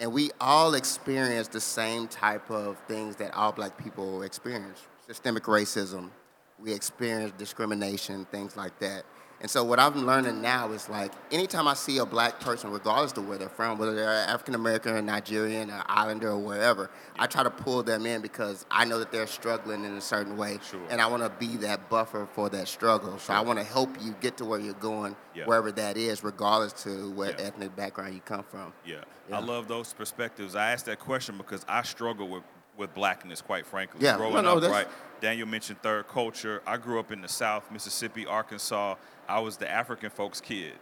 And 0.00 0.12
we 0.12 0.30
all 0.40 0.74
experience 0.74 1.48
the 1.48 1.60
same 1.60 2.08
type 2.08 2.50
of 2.50 2.78
things 2.86 3.16
that 3.16 3.34
all 3.34 3.52
black 3.52 3.76
people 3.76 4.22
experience: 4.22 4.80
systemic 5.06 5.44
racism. 5.44 6.10
We 6.58 6.72
experience 6.72 7.32
discrimination, 7.38 8.24
things 8.32 8.56
like 8.56 8.78
that. 8.80 9.04
And 9.40 9.48
so 9.48 9.62
what 9.62 9.78
I'm 9.78 10.04
learning 10.04 10.42
now 10.42 10.72
is 10.72 10.88
like 10.88 11.12
anytime 11.30 11.68
I 11.68 11.74
see 11.74 11.98
a 11.98 12.04
black 12.06 12.40
person, 12.40 12.72
regardless 12.72 13.12
of 13.16 13.28
where 13.28 13.38
they're 13.38 13.48
from, 13.48 13.78
whether 13.78 13.94
they're 13.94 14.08
African 14.08 14.56
American 14.56 14.96
or 14.96 15.00
Nigerian 15.02 15.70
or 15.70 15.80
Islander 15.86 16.30
or 16.30 16.38
wherever, 16.38 16.90
I 17.16 17.28
try 17.28 17.44
to 17.44 17.50
pull 17.50 17.84
them 17.84 18.04
in 18.04 18.20
because 18.20 18.66
I 18.68 18.84
know 18.84 18.98
that 18.98 19.12
they're 19.12 19.28
struggling 19.28 19.84
in 19.84 19.92
a 19.94 20.00
certain 20.00 20.36
way, 20.36 20.58
Sure. 20.68 20.80
and 20.90 21.00
I 21.00 21.06
want 21.06 21.22
to 21.22 21.30
be 21.30 21.56
that 21.58 21.88
buffer 21.88 22.26
for 22.32 22.48
that 22.50 22.66
struggle. 22.66 23.16
So 23.20 23.32
I 23.32 23.40
want 23.40 23.60
to 23.60 23.64
help 23.64 23.90
you 24.02 24.16
get 24.20 24.36
to 24.38 24.44
where 24.44 24.58
you're 24.58 24.74
going, 24.74 25.14
Yeah. 25.34 25.44
wherever 25.44 25.70
that 25.70 25.96
is, 25.96 26.24
regardless 26.24 26.72
to 26.82 27.10
what 27.12 27.38
Yeah. 27.38 27.46
ethnic 27.46 27.76
background 27.76 28.14
you 28.14 28.20
come 28.20 28.42
from. 28.42 28.72
Yeah. 28.84 28.96
Yeah. 29.28 29.36
I 29.36 29.40
love 29.40 29.68
those 29.68 29.92
perspectives. 29.92 30.56
I 30.56 30.72
asked 30.72 30.86
that 30.86 30.98
question 30.98 31.36
because 31.36 31.64
I 31.68 31.82
struggle 31.82 32.26
with, 32.28 32.42
with 32.76 32.92
blackness, 32.92 33.40
quite 33.40 33.66
frankly. 33.66 34.00
Yeah, 34.02 34.16
Growing 34.16 34.34
no, 34.34 34.40
no, 34.40 34.54
up, 34.56 34.62
that's- 34.62 34.84
right? 34.86 34.92
Daniel 35.20 35.46
mentioned 35.48 35.82
third 35.82 36.06
culture. 36.08 36.62
I 36.66 36.76
grew 36.76 36.98
up 37.00 37.10
in 37.12 37.20
the 37.20 37.28
South, 37.28 37.70
Mississippi, 37.72 38.24
Arkansas. 38.26 38.94
I 39.28 39.40
was 39.40 39.56
the 39.56 39.70
African 39.70 40.10
folks' 40.10 40.40
kid. 40.40 40.72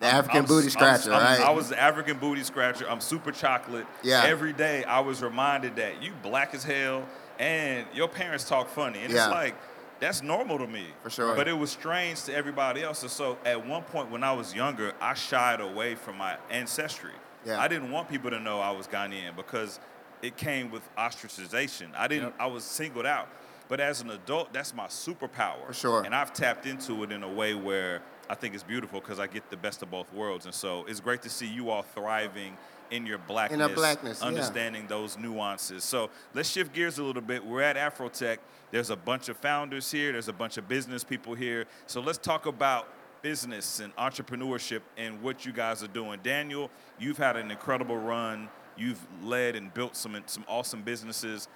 The 0.00 0.06
African 0.06 0.38
I'm- 0.38 0.46
booty 0.46 0.64
I'm- 0.66 0.70
scratcher, 0.70 1.12
I'm- 1.12 1.22
right? 1.22 1.40
I 1.46 1.50
was 1.50 1.68
the 1.68 1.80
African 1.80 2.18
booty 2.18 2.42
scratcher. 2.42 2.88
I'm 2.88 3.00
super 3.00 3.30
chocolate. 3.32 3.86
Yeah. 4.02 4.22
Every 4.24 4.52
day 4.52 4.84
I 4.84 5.00
was 5.00 5.22
reminded 5.22 5.76
that 5.76 6.02
you 6.02 6.12
black 6.22 6.54
as 6.54 6.64
hell 6.64 7.04
and 7.38 7.86
your 7.94 8.08
parents 8.08 8.44
talk 8.48 8.68
funny. 8.68 9.00
And 9.02 9.12
Yeah. 9.12 9.26
it's 9.26 9.34
like, 9.34 9.54
that's 10.00 10.22
normal 10.22 10.58
to 10.58 10.66
me. 10.66 10.86
For 11.02 11.10
sure. 11.10 11.36
But 11.36 11.46
it 11.46 11.52
was 11.56 11.70
strange 11.70 12.24
to 12.24 12.34
everybody 12.34 12.82
else. 12.82 13.02
And 13.02 13.10
so 13.10 13.38
at 13.44 13.64
one 13.64 13.82
point 13.82 14.10
when 14.10 14.24
I 14.24 14.32
was 14.32 14.52
younger, 14.54 14.92
I 15.00 15.14
shied 15.14 15.60
away 15.60 15.94
from 15.94 16.18
my 16.18 16.36
ancestry. 16.50 17.12
Yeah. 17.44 17.60
I 17.60 17.68
didn't 17.68 17.90
want 17.92 18.08
people 18.08 18.30
to 18.30 18.40
know 18.40 18.60
I 18.60 18.70
was 18.72 18.88
Ghanaian 18.88 19.36
because 19.36 19.78
it 20.20 20.36
came 20.36 20.70
with 20.72 20.82
ostracization. 20.96 21.90
I 21.96 22.08
didn't 22.08 22.24
Yep. 22.30 22.34
I 22.40 22.46
was 22.46 22.64
singled 22.64 23.06
out. 23.06 23.28
But 23.72 23.80
as 23.80 24.02
an 24.02 24.10
adult, 24.10 24.52
that's 24.52 24.74
my 24.74 24.84
superpower. 24.84 25.66
For 25.66 25.72
sure. 25.72 26.02
And 26.02 26.14
I've 26.14 26.34
tapped 26.34 26.66
into 26.66 27.04
it 27.04 27.10
in 27.10 27.22
a 27.22 27.32
way 27.32 27.54
where 27.54 28.02
I 28.28 28.34
think 28.34 28.52
it's 28.52 28.62
beautiful 28.62 29.00
because 29.00 29.18
I 29.18 29.26
get 29.26 29.48
the 29.48 29.56
best 29.56 29.80
of 29.80 29.90
both 29.90 30.12
worlds. 30.12 30.44
And 30.44 30.54
so 30.54 30.84
it's 30.86 31.00
great 31.00 31.22
to 31.22 31.30
see 31.30 31.46
you 31.46 31.70
all 31.70 31.80
thriving 31.80 32.58
in 32.90 33.06
your 33.06 33.16
blackness, 33.16 33.72
blackness, 33.72 34.20
yeah. 34.20 34.28
understanding 34.28 34.84
those 34.88 35.16
nuances. 35.16 35.84
So 35.84 36.10
let's 36.34 36.50
shift 36.50 36.74
gears 36.74 36.98
a 36.98 37.02
little 37.02 37.22
bit. 37.22 37.42
We're 37.42 37.62
at 37.62 37.76
Afrotech. 37.76 38.40
There's 38.72 38.90
a 38.90 38.96
bunch 38.96 39.30
of 39.30 39.38
founders 39.38 39.90
here. 39.90 40.12
There's 40.12 40.28
a 40.28 40.34
bunch 40.34 40.58
of 40.58 40.68
business 40.68 41.02
people 41.02 41.32
here. 41.32 41.64
So 41.86 42.02
let's 42.02 42.18
talk 42.18 42.44
about 42.44 42.88
business 43.22 43.80
and 43.80 43.96
entrepreneurship 43.96 44.82
and 44.98 45.22
what 45.22 45.46
you 45.46 45.52
guys 45.52 45.82
are 45.82 45.88
doing. 45.88 46.20
Daniel, 46.22 46.70
you've 47.00 47.16
had 47.16 47.38
an 47.38 47.50
incredible 47.50 47.96
run. 47.96 48.50
You've 48.76 49.00
led 49.22 49.56
and 49.56 49.72
built 49.72 49.96
some 49.96 50.22
some 50.26 50.44
awesome 50.46 50.82
businesses. 50.82 51.48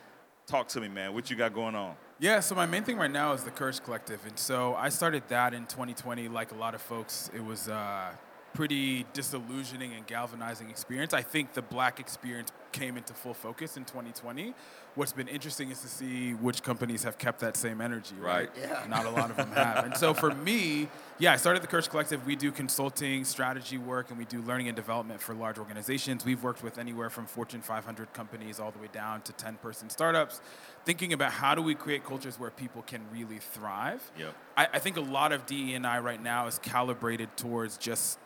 Talk 0.47 0.69
to 0.69 0.81
me, 0.81 0.89
man. 0.89 1.13
What 1.13 1.29
you 1.29 1.37
got 1.37 1.53
going 1.53 1.75
on? 1.75 1.95
Yeah, 2.19 2.41
so 2.41 2.55
my 2.55 2.65
main 2.65 2.83
thing 2.83 2.97
right 2.97 3.11
now 3.11 3.35
is 3.35 3.45
the 3.45 3.51
Courage 3.51 3.85
Collective. 3.85 4.25
And 4.27 4.39
so 4.39 4.75
I 4.75 4.89
started 4.89 5.23
that 5.29 5.53
in 5.53 5.67
2020, 5.67 6.29
like 6.29 6.51
a 6.51 6.55
lot 6.55 6.75
of 6.75 6.81
folks. 6.81 7.31
It 7.35 7.45
was 7.45 7.69
uh, 7.69 8.09
pretty 8.57 9.05
disillusioning 9.13 9.93
and 9.93 10.07
galvanizing 10.07 10.71
experience. 10.71 11.13
I 11.13 11.21
think 11.21 11.53
the 11.53 11.61
black 11.61 12.01
experience 12.01 12.51
came 12.73 12.97
into 12.97 13.13
full 13.13 13.35
focus 13.35 13.77
in 13.77 13.85
2020. 13.85 14.55
What's 14.95 15.13
been 15.13 15.29
interesting 15.29 15.71
is 15.71 15.83
to 15.83 15.89
see 15.89 16.33
which 16.33 16.63
companies 16.63 17.03
have 17.03 17.19
kept 17.19 17.41
that 17.41 17.55
same 17.55 17.83
energy. 17.83 18.15
Right. 18.19 18.49
Right. 18.49 18.51
Yeah. 18.59 18.87
Not 18.89 19.05
a 19.05 19.11
lot 19.11 19.31
of 19.31 19.37
them 19.37 19.53
have. 19.53 19.85
And 19.85 19.95
so 19.95 20.15
for 20.15 20.35
me, 20.35 20.89
yeah, 21.19 21.35
I 21.35 21.37
started 21.37 21.63
the 21.63 21.67
Courage 21.67 21.91
Collective. 21.91 22.25
We 22.25 22.35
do 22.35 22.51
consulting, 22.51 23.27
strategy 23.27 23.77
work, 23.77 24.09
and 24.09 24.19
we 24.19 24.25
do 24.25 24.41
learning 24.41 24.69
and 24.69 24.77
development 24.77 25.21
for 25.21 25.35
large 25.35 25.59
organizations. 25.59 26.25
We've 26.25 26.43
worked 26.43 26.63
with 26.63 26.79
anywhere 26.79 27.11
from 27.11 27.27
Fortune 27.27 27.61
500 27.61 28.15
companies 28.15 28.59
all 28.59 28.71
the 28.71 28.79
way 28.79 28.89
down 28.91 29.21
to 29.23 29.35
10 29.35 29.57
person 29.57 29.91
startups, 29.91 30.41
thinking 30.87 31.13
about 31.13 31.33
how 31.33 31.55
do 31.55 31.61
we 31.61 31.75
create 31.75 32.07
cultures 32.07 32.41
where 32.41 32.51
people 32.51 32.81
can 32.81 33.03
really 33.13 33.39
thrive. 33.39 34.11
Yep. 34.19 34.35
I, 34.57 34.69
I 34.73 34.79
think 34.79 34.97
a 34.97 35.03
lot 35.03 35.33
of 35.33 35.45
DE&I 35.45 35.99
right 35.99 36.23
now 36.23 36.47
is 36.47 36.59
calibrated 36.59 37.37
towards 37.37 37.77
just 37.77 38.19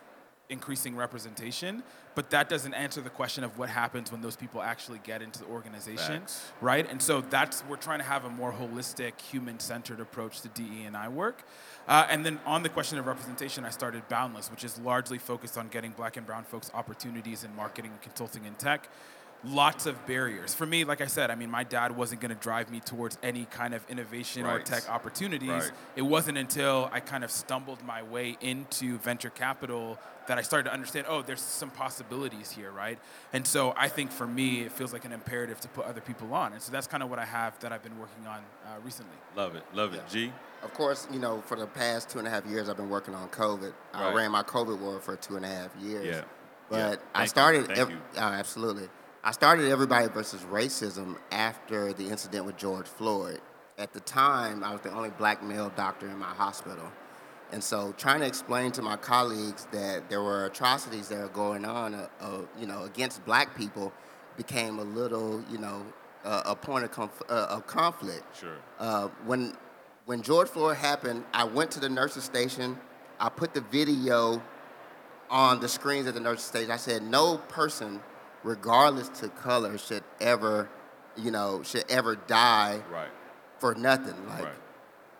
increasing 0.51 0.95
representation, 0.95 1.81
but 2.13 2.29
that 2.29 2.49
doesn't 2.49 2.73
answer 2.73 3.01
the 3.01 3.09
question 3.09 3.43
of 3.43 3.57
what 3.57 3.69
happens 3.69 4.11
when 4.11 4.21
those 4.21 4.35
people 4.35 4.61
actually 4.61 4.99
get 5.03 5.21
into 5.21 5.39
the 5.39 5.45
organization, 5.45 6.21
Facts. 6.21 6.51
right? 6.59 6.87
And 6.89 7.01
so 7.01 7.21
that's 7.21 7.63
we're 7.69 7.77
trying 7.77 7.99
to 7.99 8.05
have 8.05 8.25
a 8.25 8.29
more 8.29 8.51
holistic, 8.51 9.19
human-centered 9.19 9.99
approach 9.99 10.41
to 10.41 10.49
DE&I 10.49 11.07
work. 11.07 11.43
Uh, 11.87 12.05
and 12.09 12.25
then 12.25 12.39
on 12.45 12.63
the 12.63 12.69
question 12.69 12.99
of 12.99 13.07
representation, 13.07 13.65
I 13.65 13.69
started 13.69 14.07
Boundless, 14.09 14.51
which 14.51 14.63
is 14.63 14.77
largely 14.79 15.17
focused 15.17 15.57
on 15.57 15.69
getting 15.69 15.91
Black 15.91 16.17
and 16.17 16.27
Brown 16.27 16.43
folks 16.43 16.69
opportunities 16.73 17.43
in 17.43 17.55
marketing, 17.55 17.91
and 17.91 18.01
consulting, 18.01 18.45
and 18.45 18.59
tech 18.59 18.89
lots 19.43 19.85
of 19.85 20.05
barriers. 20.05 20.53
For 20.53 20.65
me, 20.65 20.83
like 20.83 21.01
I 21.01 21.07
said, 21.07 21.31
I 21.31 21.35
mean, 21.35 21.49
my 21.49 21.63
dad 21.63 21.95
wasn't 21.95 22.21
going 22.21 22.29
to 22.35 22.41
drive 22.41 22.69
me 22.69 22.79
towards 22.79 23.17
any 23.23 23.45
kind 23.45 23.73
of 23.73 23.83
innovation 23.89 24.45
or 24.45 24.59
tech 24.59 24.89
opportunities. 24.89 25.49
Right. 25.49 25.71
It 25.95 26.03
wasn't 26.03 26.37
until 26.37 26.89
I 26.91 26.99
kind 26.99 27.23
of 27.23 27.31
stumbled 27.31 27.83
my 27.83 28.03
way 28.03 28.37
into 28.41 28.97
venture 28.99 29.29
capital 29.29 29.97
that 30.27 30.37
I 30.37 30.43
started 30.43 30.69
to 30.69 30.73
understand, 30.73 31.07
oh, 31.09 31.23
there's 31.23 31.41
some 31.41 31.71
possibilities 31.71 32.51
here, 32.51 32.71
right? 32.71 32.99
And 33.33 33.45
so 33.45 33.73
I 33.75 33.89
think 33.89 34.11
for 34.11 34.27
me, 34.27 34.61
it 34.61 34.71
feels 34.71 34.93
like 34.93 35.03
an 35.03 35.11
imperative 35.11 35.59
to 35.61 35.67
put 35.69 35.85
other 35.85 36.01
people 36.01 36.33
on. 36.33 36.53
And 36.53 36.61
so 36.61 36.71
that's 36.71 36.87
kind 36.87 37.01
of 37.01 37.09
what 37.09 37.17
I 37.19 37.25
have 37.25 37.57
that 37.59 37.73
I've 37.73 37.83
been 37.83 37.97
working 37.99 38.27
on 38.27 38.37
uh, 38.65 38.79
recently. 38.83 39.15
Love 39.35 39.55
it. 39.55 39.63
Love 39.73 39.93
it. 39.95 40.07
G. 40.09 40.31
Of 40.63 40.73
course, 40.75 41.07
you 41.11 41.17
know, 41.19 41.41
for 41.41 41.57
the 41.57 41.65
past 41.65 42.09
two 42.11 42.19
and 42.19 42.27
a 42.27 42.31
half 42.31 42.45
years, 42.45 42.69
I've 42.69 42.77
been 42.77 42.89
working 42.89 43.15
on 43.15 43.27
COVID. 43.29 43.73
Right. 43.93 44.03
I 44.03 44.13
ran 44.13 44.31
my 44.31 44.43
COVID 44.43 44.79
war 44.79 44.99
for 44.99 45.15
two 45.15 45.35
and 45.37 45.43
a 45.45 45.49
half 45.49 45.75
years. 45.81 46.05
Yeah. 46.05 46.21
But 46.69 46.77
Yeah. 46.77 46.85
I 46.85 46.91
Thank 46.91 47.23
you. 47.23 47.27
started. 47.27 47.65
Thank 47.65 47.79
ev- 47.79 47.89
you. 47.89 47.97
oh, 48.17 48.21
absolutely. 48.21 48.87
I 49.23 49.31
started 49.31 49.69
Everybody 49.69 50.07
versus 50.07 50.41
Racism 50.41 51.15
after 51.31 51.93
the 51.93 52.09
incident 52.09 52.43
with 52.43 52.57
George 52.57 52.87
Floyd. 52.87 53.39
At 53.77 53.93
the 53.93 53.99
time, 53.99 54.63
I 54.63 54.71
was 54.71 54.81
the 54.81 54.91
only 54.91 55.11
black 55.11 55.43
male 55.43 55.71
doctor 55.75 56.07
in 56.07 56.17
my 56.17 56.25
hospital. 56.25 56.91
And 57.51 57.63
so, 57.63 57.93
trying 57.99 58.21
to 58.21 58.25
explain 58.25 58.71
to 58.71 58.81
my 58.81 58.97
colleagues 58.97 59.67
that 59.73 60.09
there 60.09 60.23
were 60.23 60.45
atrocities 60.45 61.07
that 61.09 61.19
are 61.19 61.27
going 61.27 61.65
on, 61.65 61.93
uh, 61.93 62.07
uh, 62.19 62.41
you 62.59 62.65
know, 62.65 62.83
against 62.85 63.23
black 63.23 63.55
people, 63.55 63.93
became 64.37 64.79
a 64.79 64.83
little, 64.83 65.43
you 65.51 65.59
know, 65.59 65.85
uh, 66.25 66.41
a 66.47 66.55
point 66.55 66.85
of, 66.85 66.91
conf- 66.91 67.21
uh, 67.29 67.47
of 67.49 67.67
conflict. 67.67 68.23
Sure. 68.35 68.55
Uh, 68.79 69.09
when 69.25 69.55
when 70.05 70.23
George 70.23 70.49
Floyd 70.49 70.77
happened, 70.77 71.25
I 71.31 71.43
went 71.43 71.69
to 71.71 71.79
the 71.79 71.89
nurses 71.89 72.23
station. 72.23 72.79
I 73.19 73.29
put 73.29 73.53
the 73.53 73.61
video 73.61 74.41
on 75.29 75.59
the 75.59 75.69
screens 75.69 76.07
at 76.07 76.15
the 76.15 76.19
nurses 76.19 76.45
station. 76.45 76.71
I 76.71 76.77
said, 76.77 77.03
no 77.03 77.37
person, 77.37 78.01
regardless 78.43 79.09
to 79.19 79.29
color, 79.29 79.77
should 79.77 80.03
ever, 80.19 80.69
you 81.15 81.31
know, 81.31 81.63
should 81.63 81.85
ever 81.89 82.15
die 82.15 82.81
Right. 82.91 83.09
for 83.59 83.75
nothing. 83.75 84.27
Like, 84.27 84.43
Right. 84.43 84.53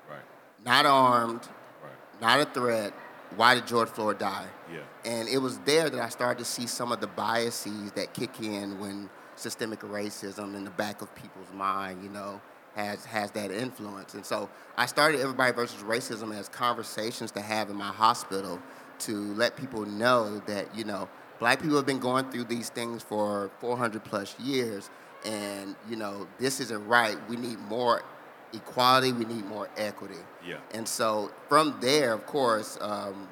Right. 0.09 0.25
not 0.65 0.85
armed, 0.85 1.47
Right. 1.83 2.21
not 2.21 2.39
a 2.39 2.45
threat. 2.45 2.93
Why 3.35 3.55
did 3.55 3.65
George 3.67 3.89
Floyd 3.89 4.17
die? 4.19 4.47
Yeah. 4.71 4.79
And 5.05 5.29
it 5.29 5.37
was 5.37 5.59
there 5.59 5.89
that 5.89 5.99
I 6.01 6.09
started 6.09 6.39
to 6.39 6.45
see 6.45 6.67
some 6.67 6.91
of 6.91 6.99
the 6.99 7.07
biases 7.07 7.91
that 7.93 8.13
kick 8.13 8.41
in 8.41 8.79
when 8.79 9.09
systemic 9.35 9.79
racism 9.79 10.53
in 10.55 10.65
the 10.65 10.69
back 10.71 11.01
of 11.01 11.13
people's 11.15 11.51
mind, 11.53 12.03
you 12.03 12.09
know, 12.09 12.41
has 12.75 13.05
has 13.05 13.31
that 13.31 13.51
influence. 13.51 14.13
And 14.13 14.25
so 14.25 14.49
I 14.77 14.85
started 14.85 15.21
Everybody 15.21 15.51
versus 15.53 15.81
Racism 15.81 16.37
as 16.37 16.49
conversations 16.49 17.31
to 17.31 17.41
have 17.41 17.69
in 17.69 17.75
my 17.75 17.87
hospital 17.87 18.59
to 18.99 19.33
let 19.33 19.55
people 19.55 19.85
know 19.85 20.39
that, 20.45 20.75
you 20.75 20.83
know, 20.83 21.07
black 21.41 21.59
people 21.61 21.75
have 21.75 21.85
been 21.85 21.99
going 21.99 22.29
through 22.31 22.45
these 22.45 22.69
things 22.69 23.03
for 23.03 23.49
400 23.59 24.03
plus 24.05 24.39
years 24.39 24.89
and, 25.25 25.75
you 25.89 25.95
know, 25.97 26.27
this 26.39 26.59
isn't 26.61 26.87
right. 26.87 27.17
We 27.29 27.35
need 27.35 27.59
more 27.59 28.03
equality, 28.53 29.11
we 29.11 29.25
need 29.25 29.45
more 29.45 29.67
equity. 29.75 30.15
Yeah. 30.47 30.57
And 30.73 30.87
so 30.87 31.31
from 31.49 31.77
there, 31.81 32.13
of 32.13 32.25
course, 32.25 32.77
um, 32.79 33.27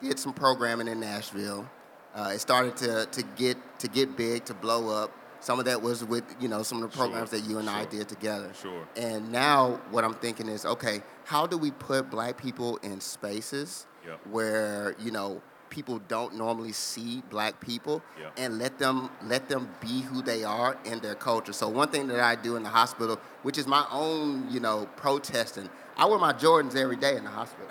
we 0.00 0.08
did 0.08 0.18
some 0.18 0.32
programming 0.32 0.88
in 0.88 0.98
Nashville. 1.00 1.68
Uh, 2.14 2.32
it 2.34 2.40
started 2.40 2.76
to, 2.78 3.06
to 3.12 3.22
get 3.36 3.56
to 3.78 3.88
get 3.88 4.16
big, 4.16 4.44
to 4.46 4.54
blow 4.54 4.88
up. 5.02 5.12
Some 5.40 5.58
of 5.58 5.64
that 5.66 5.80
was 5.80 6.04
with 6.04 6.24
you 6.40 6.48
know 6.48 6.62
some 6.62 6.82
of 6.82 6.90
the 6.90 6.96
Sure, 6.96 7.06
programs 7.06 7.30
that 7.30 7.40
you 7.44 7.58
and 7.58 7.70
I 7.70 7.84
did 7.84 8.08
together. 8.08 8.50
sure. 8.60 8.86
And 8.96 9.30
now 9.32 9.80
what 9.90 10.02
I'm 10.04 10.14
thinking 10.14 10.48
is, 10.48 10.64
okay, 10.66 11.02
how 11.24 11.46
do 11.46 11.56
we 11.56 11.70
put 11.70 12.10
black 12.10 12.36
people 12.36 12.78
in 12.82 13.00
spaces 13.00 13.86
Yep. 14.06 14.20
where 14.30 14.96
you 14.98 15.10
know 15.10 15.40
people 15.70 16.00
don't 16.08 16.34
normally 16.36 16.72
see 16.72 17.22
black 17.30 17.60
people 17.60 18.02
Yep. 18.20 18.32
and 18.36 18.58
let 18.58 18.78
them 18.78 19.08
let 19.24 19.48
them 19.48 19.68
be 19.80 20.00
who 20.02 20.20
they 20.22 20.44
are 20.44 20.76
in 20.84 21.00
their 21.00 21.14
culture. 21.14 21.52
So 21.52 21.68
one 21.68 21.88
thing 21.88 22.08
that 22.08 22.20
I 22.20 22.34
do 22.34 22.56
in 22.56 22.62
the 22.62 22.68
hospital, 22.68 23.18
which 23.42 23.56
is 23.56 23.66
my 23.66 23.86
own, 23.90 24.50
you 24.50 24.60
know, 24.60 24.88
protesting, 24.96 25.68
I 25.96 26.06
wear 26.06 26.18
my 26.18 26.32
Jordans 26.32 26.76
every 26.76 26.96
day 26.96 27.16
in 27.16 27.24
the 27.24 27.30
hospital. 27.30 27.68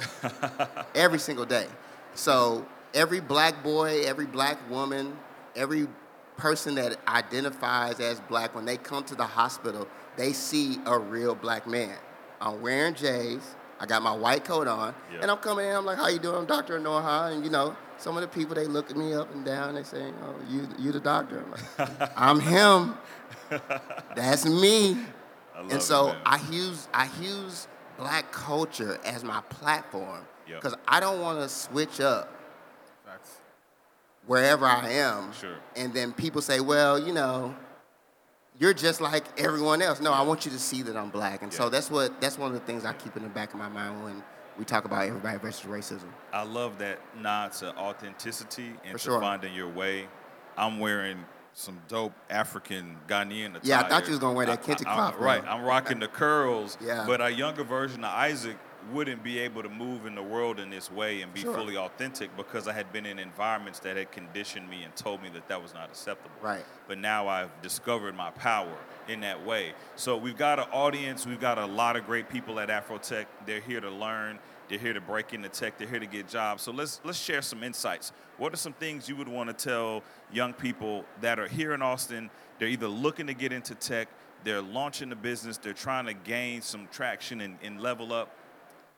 every 0.95 1.19
single 1.19 1.45
day. 1.45 1.67
So 2.15 2.65
every 2.93 3.19
black 3.19 3.63
boy, 3.63 4.01
every 4.05 4.25
black 4.25 4.57
woman, 4.69 5.17
every 5.55 5.87
person 6.37 6.75
that 6.75 6.97
identifies 7.07 7.99
as 7.99 8.19
black, 8.21 8.55
when 8.55 8.65
they 8.65 8.77
come 8.77 9.03
to 9.03 9.15
the 9.15 9.25
hospital, 9.25 9.87
they 10.15 10.31
see 10.33 10.79
a 10.85 10.97
real 10.97 11.35
black 11.35 11.67
man. 11.67 11.95
I'm 12.41 12.61
wearing 12.61 12.93
J's. 12.95 13.41
I 13.81 13.85
got 13.85 14.01
my 14.01 14.13
white 14.13 14.43
coat 14.43 14.67
on, 14.67 14.93
Yeah. 15.11 15.19
and 15.21 15.31
I'm 15.31 15.37
coming 15.37 15.65
in. 15.65 15.73
I'm 15.75 15.85
like, 15.85 15.97
"How 15.97 16.07
you 16.07 16.19
doing? 16.19 16.35
I'm 16.37 16.45
Dr. 16.45 16.79
Noha." 16.79 17.31
And 17.31 17.43
you 17.45 17.49
know, 17.49 17.75
some 17.99 18.15
of 18.17 18.21
the 18.21 18.27
people 18.27 18.55
they 18.55 18.65
look 18.65 18.89
at 18.89 18.97
me 18.97 19.13
up 19.13 19.33
and 19.33 19.43
down. 19.45 19.75
They 19.75 19.83
say, 19.83 20.11
"Oh, 20.23 20.35
you, 20.49 20.67
you 20.77 20.91
the 20.91 20.99
doctor?" 20.99 21.43
I'm 21.43 21.51
like, 21.99 22.11
"I'm 22.17 22.39
him. 22.39 22.95
That's 24.15 24.45
me." 24.45 24.97
And 25.69 25.81
so 25.81 26.09
it. 26.09 26.17
I 26.25 26.39
use 26.51 26.87
I 26.93 27.09
use 27.21 27.67
black 27.97 28.31
culture 28.31 28.97
as 29.05 29.23
my 29.23 29.41
platform 29.49 30.21
Yep. 30.47 30.61
because 30.61 30.75
I 30.87 30.99
don't 30.99 31.19
want 31.21 31.39
to 31.41 31.49
switch 31.49 31.99
up 31.99 32.33
Facts. 33.05 33.37
wherever 34.25 34.65
I 34.65 34.89
am. 34.89 35.31
Sure. 35.33 35.55
And 35.75 35.93
then 35.93 36.11
people 36.13 36.41
say, 36.41 36.59
well, 36.59 36.97
you 36.97 37.13
know, 37.13 37.53
you're 38.57 38.73
just 38.73 38.99
like 39.01 39.25
everyone 39.39 39.81
else. 39.81 39.99
No, 40.01 40.11
I 40.11 40.21
want 40.23 40.45
you 40.45 40.51
to 40.51 40.57
see 40.59 40.81
that 40.83 40.95
I'm 40.97 41.09
black. 41.09 41.43
And 41.43 41.53
so 41.53 41.69
that's 41.69 41.91
what 41.91 42.19
that's 42.21 42.37
one 42.37 42.47
of 42.47 42.53
the 42.53 42.65
things 42.65 42.83
I 42.85 42.93
keep 42.93 43.15
in 43.17 43.23
the 43.23 43.29
back 43.29 43.53
of 43.53 43.59
my 43.59 43.69
mind 43.69 44.03
when 44.03 44.23
we 44.59 44.65
talk 44.65 44.83
about 44.83 45.07
everybody 45.07 45.37
versus 45.39 45.65
racism. 45.65 46.09
I 46.33 46.43
love 46.43 46.77
that 46.79 46.99
nod 47.17 47.53
to 47.53 47.73
authenticity 47.77 48.73
and 48.83 48.91
For 48.91 48.97
to 48.97 49.03
sure. 49.03 49.21
finding 49.21 49.53
your 49.55 49.69
way. 49.69 50.07
I'm 50.57 50.79
wearing 50.79 51.23
some 51.53 51.79
dope 51.87 52.11
African 52.29 52.97
Ghanaian 53.07 53.51
attire. 53.51 53.61
Yeah, 53.63 53.79
I 53.81 53.89
thought 53.89 54.03
you 54.03 54.11
was 54.11 54.19
gonna 54.19 54.35
wear 54.35 54.45
that 54.47 54.61
kente 54.61 54.83
cloth. 54.83 55.15
Right, 55.17 55.43
I'm 55.47 55.63
rocking 55.63 55.99
the 55.99 56.09
curls. 56.09 56.77
Yeah. 56.85 57.05
But 57.07 57.21
a 57.21 57.29
younger 57.31 57.63
version 57.63 58.03
of 58.03 58.11
Isaac 58.11 58.57
wouldn't 58.91 59.24
be 59.24 59.39
able 59.39 59.63
to 59.63 59.69
move 59.69 60.05
in 60.05 60.15
the 60.15 60.24
world 60.24 60.59
in 60.59 60.69
this 60.69 60.91
way 60.91 61.21
and 61.21 61.33
be 61.33 61.41
Sure. 61.41 61.53
fully 61.53 61.77
authentic 61.77 62.36
because 62.38 62.67
I 62.67 62.74
had 62.74 62.91
been 62.91 63.05
in 63.05 63.19
environments 63.19 63.79
that 63.79 63.98
had 63.98 64.12
conditioned 64.12 64.69
me 64.69 64.83
and 64.83 64.95
told 64.95 65.21
me 65.21 65.29
that 65.29 65.48
that 65.48 65.62
was 65.62 65.74
not 65.74 65.89
acceptable. 65.89 66.36
Right. 66.41 66.65
But 66.88 66.98
now 66.98 67.27
I've 67.27 67.62
discovered 67.62 68.15
my 68.15 68.31
power 68.31 68.75
in 69.07 69.21
that 69.21 69.45
way. 69.45 69.74
So 69.95 70.17
we've 70.17 70.38
got 70.38 70.59
an 70.59 70.67
audience. 70.71 71.25
We've 71.25 71.39
got 71.39 71.57
a 71.57 71.65
lot 71.65 71.95
of 71.95 72.05
great 72.05 72.29
people 72.29 72.59
at 72.59 72.69
Afrotech. 72.69 73.25
They're 73.45 73.59
here 73.62 73.81
to 73.81 73.89
learn. 73.89 74.39
They're 74.69 74.77
here 74.77 74.93
to 74.93 75.01
break 75.01 75.33
into 75.33 75.50
tech. 75.50 75.77
They're 75.77 75.88
here 75.88 76.00
to 76.00 76.05
get 76.05 76.27
jobs. 76.27 76.62
So 76.63 76.71
let's 76.71 77.01
let's 77.03 77.17
share 77.19 77.41
some 77.41 77.63
insights. 77.63 78.12
What 78.38 78.53
are 78.53 78.57
some 78.57 78.74
things 78.74 79.09
you 79.09 79.15
would 79.15 79.27
want 79.27 79.50
to 79.50 79.53
tell 79.69 80.03
young 80.31 80.53
people 80.53 81.05
that 81.21 81.39
are 81.39 81.48
here 81.48 81.74
in 81.74 81.81
Austin? 81.81 82.29
They're 82.59 82.67
either 82.67 82.88
looking 82.88 83.27
to 83.27 83.33
get 83.33 83.51
into 83.51 83.74
tech, 83.74 84.09
they're 84.43 84.62
launching 84.62 85.12
a 85.12 85.15
business, 85.15 85.57
they're 85.57 85.74
trying 85.74 86.05
to 86.05 86.13
gain 86.13 86.62
some 86.62 86.88
traction 86.91 87.41
and, 87.41 87.57
and 87.63 87.81
level 87.81 88.13
up. 88.13 88.36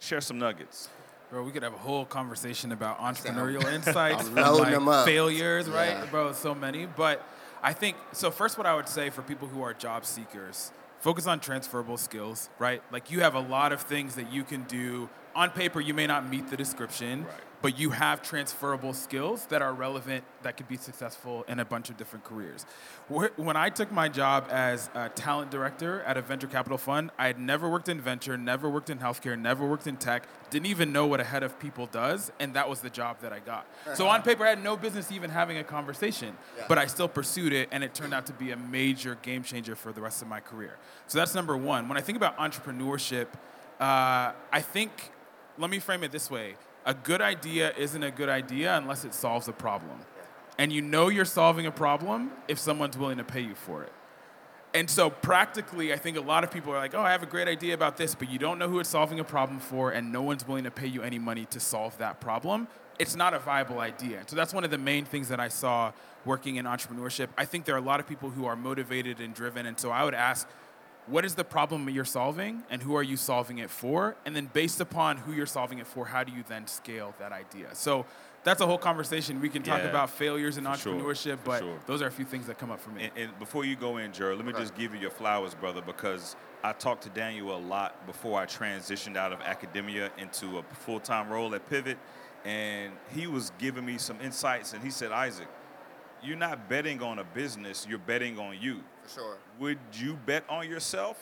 Share 0.02 0.20
some 0.20 0.40
nuggets. 0.40 0.90
Bro, 1.30 1.44
we 1.44 1.52
could 1.52 1.62
have 1.64 1.76
a 1.76 1.78
whole 1.78 2.06
conversation 2.06 2.72
about 2.72 3.00
entrepreneurial 3.00 3.64
insights, 3.74 4.28
I'm 4.28 4.34
from, 4.34 4.44
loading 4.44 4.84
like, 4.84 5.06
failures, 5.06 5.70
right? 5.70 5.92
Yeah. 5.92 6.06
Bro, 6.10 6.34
so 6.34 6.56
many. 6.56 6.88
But 6.88 7.26
I 7.62 7.72
think 7.74 7.96
so. 8.12 8.32
First, 8.32 8.58
what 8.58 8.66
I 8.66 8.76
would 8.76 8.90
say 8.90 9.12
for 9.12 9.22
people 9.22 9.48
who 9.48 9.62
are 9.62 9.74
job 9.76 10.04
seekers, 10.06 10.72
focus 11.00 11.28
on 11.28 11.40
transferable 11.40 11.98
skills, 11.98 12.50
right? 12.58 12.82
Like 12.92 13.12
you 13.12 13.20
have 13.22 13.36
a 13.36 13.40
lot 13.40 13.72
of 13.72 13.82
things 13.84 14.16
that 14.16 14.34
you 14.34 14.44
can 14.44 14.64
do. 14.64 15.08
On 15.36 15.52
paper, 15.52 15.80
you 15.80 15.94
may 15.94 16.08
not 16.08 16.28
meet 16.28 16.50
the 16.50 16.58
description, 16.58 17.26
Right. 17.26 17.34
But 17.62 17.78
you 17.78 17.92
have 17.92 18.22
transferable 18.22 18.94
skills 18.94 19.46
that 19.48 19.62
are 19.62 19.74
relevant 19.74 20.24
that 20.44 20.58
could 20.58 20.68
be 20.68 20.78
successful 20.78 21.46
in 21.48 21.60
a 21.60 21.66
bunch 21.66 21.90
of 21.90 21.98
different 21.98 22.26
careers. 22.26 22.66
When 23.08 23.56
I 23.56 23.70
took 23.70 23.92
my 23.92 24.10
job 24.10 24.48
as 24.50 24.90
a 24.96 25.10
talent 25.10 25.52
director 25.52 26.02
at 26.04 26.18
a 26.18 26.22
venture 26.22 26.48
capital 26.48 26.78
fund, 26.78 27.12
I 27.18 27.28
had 27.28 27.40
never 27.40 27.70
worked 27.70 27.90
in 27.90 28.02
venture, 28.02 28.38
never 28.38 28.70
worked 28.70 28.90
in 28.90 28.98
healthcare, 28.98 29.38
never 29.38 29.68
worked 29.68 29.86
in 29.86 29.98
tech, 29.98 30.28
didn't 30.50 30.66
even 30.66 30.92
know 30.92 31.06
what 31.06 31.20
a 31.20 31.24
head 31.24 31.44
of 31.44 31.60
people 31.60 31.86
does, 31.88 32.32
and 32.40 32.54
that 32.56 32.68
was 32.68 32.82
the 32.82 32.90
job 32.90 33.18
that 33.22 33.32
I 33.32 33.40
got. 33.40 33.66
So 33.94 34.08
on 34.08 34.22
paper, 34.24 34.46
I 34.46 34.50
had 34.50 34.64
no 34.64 34.76
business 34.76 35.12
even 35.12 35.30
having 35.30 35.58
a 35.58 35.64
conversation, 35.64 36.36
yeah. 36.58 36.66
but 36.68 36.78
I 36.78 36.88
still 36.88 37.08
pursued 37.08 37.54
it, 37.54 37.70
and 37.72 37.84
it 37.84 37.94
turned 37.94 38.14
out 38.14 38.26
to 38.28 38.34
be 38.34 38.52
a 38.52 38.58
major 38.58 39.18
game 39.22 39.44
changer 39.44 39.76
for 39.76 39.92
the 39.92 40.02
rest 40.02 40.22
of 40.22 40.28
my 40.28 40.40
career. 40.40 40.78
So 41.08 41.18
that's 41.18 41.36
number 41.36 41.56
one. 41.56 41.88
When 41.88 41.98
I 41.98 42.02
think 42.02 42.18
about 42.18 42.38
entrepreneurship, 42.38 43.28
uh, 43.80 44.34
I 44.52 44.62
think, 44.62 44.92
let 45.58 45.70
me 45.70 45.80
frame 45.80 46.04
it 46.04 46.12
this 46.12 46.32
way 46.32 46.56
a 46.86 46.94
good 46.94 47.22
idea 47.22 47.74
isn't 47.78 48.04
a 48.04 48.12
good 48.12 48.30
idea 48.30 48.76
unless 48.78 49.06
it 49.06 49.14
solves 49.14 49.48
a 49.48 49.54
problem. 49.54 50.00
And 50.58 50.72
you 50.72 50.82
know 50.82 51.10
you're 51.10 51.26
solving 51.26 51.66
a 51.66 51.72
problem 51.72 52.32
if 52.48 52.60
someone's 52.60 52.98
willing 52.98 53.18
to 53.18 53.24
pay 53.24 53.42
you 53.42 53.56
for 53.56 53.84
it. 53.84 53.92
And 54.74 54.90
so, 54.90 55.10
practically, 55.10 55.92
I 55.92 55.98
think 55.98 56.16
a 56.16 56.22
lot 56.22 56.46
of 56.46 56.52
people 56.52 56.72
are 56.72 56.78
like, 56.78 56.96
oh, 56.96 57.02
I 57.02 57.12
have 57.12 57.24
a 57.24 57.28
great 57.28 57.50
idea 57.50 57.74
about 57.74 57.98
this, 57.98 58.16
but 58.16 58.30
you 58.30 58.40
don't 58.40 58.58
know 58.58 58.70
who 58.70 58.80
it's 58.80 58.88
solving 58.88 59.20
a 59.20 59.24
problem 59.24 59.60
for, 59.60 59.92
and 59.92 60.14
no 60.14 60.22
one's 60.22 60.48
willing 60.48 60.64
to 60.64 60.72
pay 60.72 60.88
you 60.88 61.02
any 61.02 61.20
money 61.20 61.46
to 61.48 61.60
solve 61.60 61.98
that 61.98 62.22
problem. 62.22 62.70
It's 62.98 63.16
not 63.16 63.34
a 63.34 63.40
viable 63.40 63.80
idea. 63.80 64.24
So, 64.28 64.38
that's 64.38 64.54
one 64.54 64.64
of 64.64 64.72
the 64.72 64.78
main 64.78 65.04
things 65.04 65.28
that 65.28 65.42
I 65.42 65.50
saw 65.50 65.92
working 66.24 66.56
in 66.56 66.66
entrepreneurship. 66.66 67.28
I 67.38 67.44
think 67.44 67.66
there 67.66 67.76
are 67.76 67.80
a 67.80 67.82
lot 67.82 68.00
of 68.00 68.08
people 68.08 68.30
who 68.30 68.46
are 68.46 68.56
motivated 68.56 69.20
and 69.20 69.34
driven. 69.34 69.66
And 69.66 69.78
so, 69.78 69.92
I 69.92 70.06
would 70.06 70.14
ask, 70.14 70.48
what 71.08 71.26
is 71.26 71.36
the 71.36 71.44
problem 71.44 71.90
you're 71.90 72.06
solving 72.06 72.64
and 72.70 72.82
who 72.82 72.96
are 72.96 73.04
you 73.04 73.18
solving 73.18 73.58
it 73.58 73.70
for? 73.70 74.16
And 74.26 74.36
then 74.36 74.50
based 74.54 74.80
upon 74.80 75.18
who 75.18 75.34
you're 75.34 75.46
solving 75.46 75.80
it 75.80 75.88
for, 75.88 76.06
how 76.06 76.24
do 76.24 76.32
you 76.32 76.44
then 76.48 76.68
scale 76.68 77.14
that 77.20 77.32
idea? 77.32 77.74
So 77.74 78.06
that's 78.44 78.62
a 78.62 78.66
whole 78.66 78.78
conversation. 78.78 79.42
We 79.42 79.50
can 79.50 79.62
talk 79.62 79.84
yeah, 79.84 79.90
about 79.90 80.10
failures 80.10 80.58
in 80.58 80.64
entrepreneurship, 80.64 81.24
sure, 81.24 81.38
but 81.44 81.60
sure. 81.60 81.80
those 81.86 82.02
are 82.02 82.08
a 82.08 82.12
few 82.12 82.26
things 82.26 82.48
that 82.48 82.58
come 82.58 82.72
up 82.72 82.80
for 82.80 82.90
me. 82.90 83.04
And, 83.04 83.12
and 83.18 83.40
before 83.40 83.66
you 83.66 83.76
go 83.76 83.98
in, 83.98 84.14
Gerald, 84.14 84.38
let 84.38 84.48
me 84.48 84.54
just 84.54 84.76
give 84.76 84.94
you 84.94 85.00
your 85.00 85.12
flowers, 85.12 85.54
brother, 85.54 85.82
because 85.82 86.36
I 86.64 86.74
talked 86.74 87.04
to 87.04 87.10
Daniel 87.10 87.56
a 87.56 87.60
lot 87.60 88.06
before 88.06 88.40
I 88.40 88.46
transitioned 88.46 89.16
out 89.16 89.32
of 89.32 89.42
academia 89.42 90.12
into 90.18 90.60
a 90.60 90.64
full-time 90.74 91.30
role 91.30 91.54
at 91.56 91.70
Pivot, 91.70 91.98
and 92.46 92.94
he 93.14 93.28
was 93.28 93.52
giving 93.60 93.86
me 93.86 93.98
some 93.98 94.20
insights, 94.22 94.74
and 94.74 94.84
he 94.84 94.90
said, 94.90 95.12
Isaac, 95.12 95.48
you're 96.24 96.38
not 96.38 96.70
betting 96.70 97.02
on 97.02 97.20
a 97.20 97.24
business, 97.24 97.86
you're 97.88 98.00
betting 98.00 98.40
on 98.40 98.58
you. 98.60 98.84
For 99.04 99.20
sure. 99.20 99.38
Would 99.60 99.80
you 99.94 100.18
bet 100.26 100.44
on 100.50 100.70
yourself? 100.70 101.18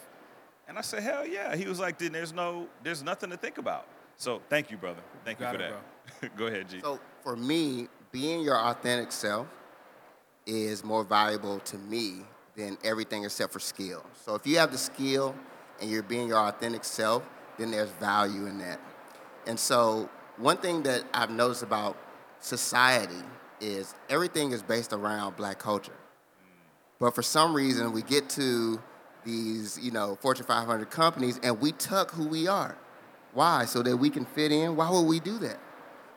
And 0.67 0.77
I 0.77 0.81
said, 0.81 1.03
hell 1.03 1.25
yeah. 1.25 1.55
He 1.55 1.65
was 1.65 1.79
like, 1.79 1.97
then 1.97 2.11
there's 2.11 2.33
no, 2.33 2.67
there's 2.83 3.01
nothing 3.03 3.29
to 3.31 3.37
think 3.37 3.57
about. 3.57 3.87
So 4.17 4.41
thank 4.49 4.69
you, 4.69 4.77
brother. 4.77 5.01
Thank 5.25 5.39
you, 5.39 5.45
you 5.45 5.51
for 5.53 5.61
it, 5.61 5.73
that. 6.21 6.35
Go 6.37 6.47
ahead, 6.47 6.69
G. 6.69 6.79
So 6.81 6.99
for 7.23 7.35
me, 7.35 7.87
being 8.11 8.41
your 8.41 8.57
authentic 8.57 9.11
self 9.11 9.47
is 10.45 10.83
more 10.83 11.03
valuable 11.03 11.59
to 11.59 11.77
me 11.77 12.23
than 12.55 12.77
everything 12.83 13.23
except 13.23 13.53
for 13.53 13.59
skill. 13.59 14.03
So 14.25 14.35
if 14.35 14.45
you 14.45 14.57
have 14.57 14.71
the 14.71 14.77
skill 14.77 15.35
and 15.79 15.89
you're 15.89 16.03
being 16.03 16.27
your 16.27 16.39
authentic 16.39 16.83
self, 16.83 17.23
then 17.57 17.71
there's 17.71 17.89
value 17.91 18.45
in 18.45 18.57
that. 18.59 18.79
And 19.47 19.59
so 19.59 20.09
one 20.37 20.57
thing 20.57 20.83
that 20.83 21.03
I've 21.13 21.31
noticed 21.31 21.63
about 21.63 21.97
society 22.39 23.23
is 23.59 23.93
everything 24.09 24.51
is 24.51 24.61
based 24.61 24.93
around 24.93 25.35
black 25.35 25.59
culture. 25.59 25.93
But 26.99 27.15
for 27.15 27.21
some 27.21 27.53
reason, 27.53 27.91
we 27.91 28.01
get 28.01 28.29
to 28.31 28.81
these, 29.23 29.79
you 29.81 29.91
know, 29.91 30.17
Fortune 30.21 30.45
500 30.45 30.89
companies 30.89 31.39
and 31.43 31.59
we 31.59 31.71
tuck 31.71 32.11
who 32.11 32.27
we 32.27 32.47
are. 32.47 32.77
Why? 33.33 33.65
So 33.65 33.81
that 33.83 33.97
we 33.97 34.09
can 34.09 34.25
fit 34.25 34.51
in? 34.51 34.75
Why 34.75 34.89
would 34.89 35.03
we 35.03 35.19
do 35.19 35.37
that? 35.39 35.59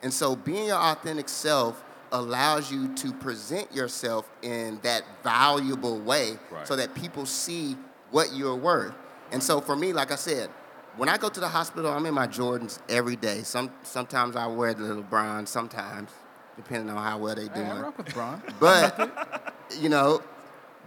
And 0.02 0.12
so 0.12 0.34
being 0.34 0.66
your 0.66 0.78
authentic 0.78 1.28
self 1.28 1.84
allows 2.10 2.70
you 2.70 2.94
to 2.96 3.12
present 3.12 3.72
yourself 3.72 4.28
in 4.42 4.80
that 4.82 5.04
valuable 5.22 5.98
way 6.00 6.38
right. 6.50 6.66
so 6.66 6.76
that 6.76 6.94
people 6.94 7.26
see 7.26 7.76
what 8.10 8.34
you're 8.34 8.56
worth. 8.56 8.94
And 9.30 9.42
so 9.42 9.60
for 9.60 9.76
me, 9.76 9.92
like 9.92 10.10
I 10.10 10.16
said, 10.16 10.50
when 10.96 11.08
I 11.08 11.16
go 11.16 11.28
to 11.28 11.40
the 11.40 11.48
hospital, 11.48 11.90
I'm 11.90 12.04
in 12.04 12.12
my 12.12 12.26
Jordans 12.26 12.78
every 12.88 13.16
day. 13.16 13.42
Some 13.44 13.72
sometimes 13.82 14.36
I 14.36 14.46
wear 14.46 14.74
the 14.74 14.82
little 14.82 15.02
bronze, 15.02 15.48
sometimes 15.48 16.10
depending 16.56 16.94
on 16.94 17.02
how 17.02 17.16
well 17.16 17.34
they 17.34 17.48
do. 17.48 17.54
Hey, 17.54 17.62
I 17.62 17.80
rock 17.80 17.96
with 17.96 18.12
Braun. 18.12 18.42
But 18.60 19.54
you 19.80 19.88
know, 19.88 20.22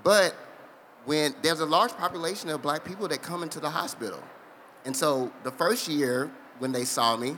but 0.06 0.36
when 1.06 1.36
there's 1.42 1.60
a 1.60 1.66
large 1.66 1.92
population 1.92 2.50
of 2.50 2.62
black 2.62 2.86
people 2.86 3.08
that 3.10 3.22
come 3.22 3.44
into 3.44 3.60
the 3.60 3.70
hospital, 3.70 4.24
and 4.86 4.96
so 4.96 5.34
the 5.44 5.52
first 5.52 5.88
year 5.88 6.32
when 6.60 6.72
they 6.72 6.86
saw 6.86 7.18
me, 7.18 7.36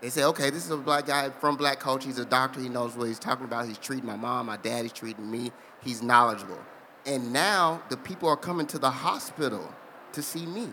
they 0.00 0.10
said, 0.10 0.24
"Okay, 0.28 0.50
this 0.50 0.64
is 0.64 0.70
a 0.70 0.76
black 0.76 1.06
guy 1.06 1.30
from 1.30 1.56
black 1.56 1.78
culture. 1.78 2.08
He's 2.08 2.18
a 2.18 2.24
doctor. 2.24 2.60
He 2.60 2.68
knows 2.68 2.96
what 2.96 3.06
he's 3.06 3.20
talking 3.20 3.44
about. 3.44 3.68
He's 3.68 3.78
treating 3.78 4.06
my 4.06 4.16
mom, 4.16 4.46
my 4.46 4.56
dad. 4.56 4.82
He's 4.82 4.92
treating 4.92 5.30
me. 5.30 5.52
He's 5.82 6.02
knowledgeable." 6.02 6.58
And 7.04 7.32
now 7.32 7.82
the 7.90 7.96
people 7.96 8.28
are 8.28 8.36
coming 8.36 8.66
to 8.68 8.78
the 8.78 8.90
hospital 8.90 9.72
to 10.12 10.22
see 10.22 10.46
me. 10.46 10.72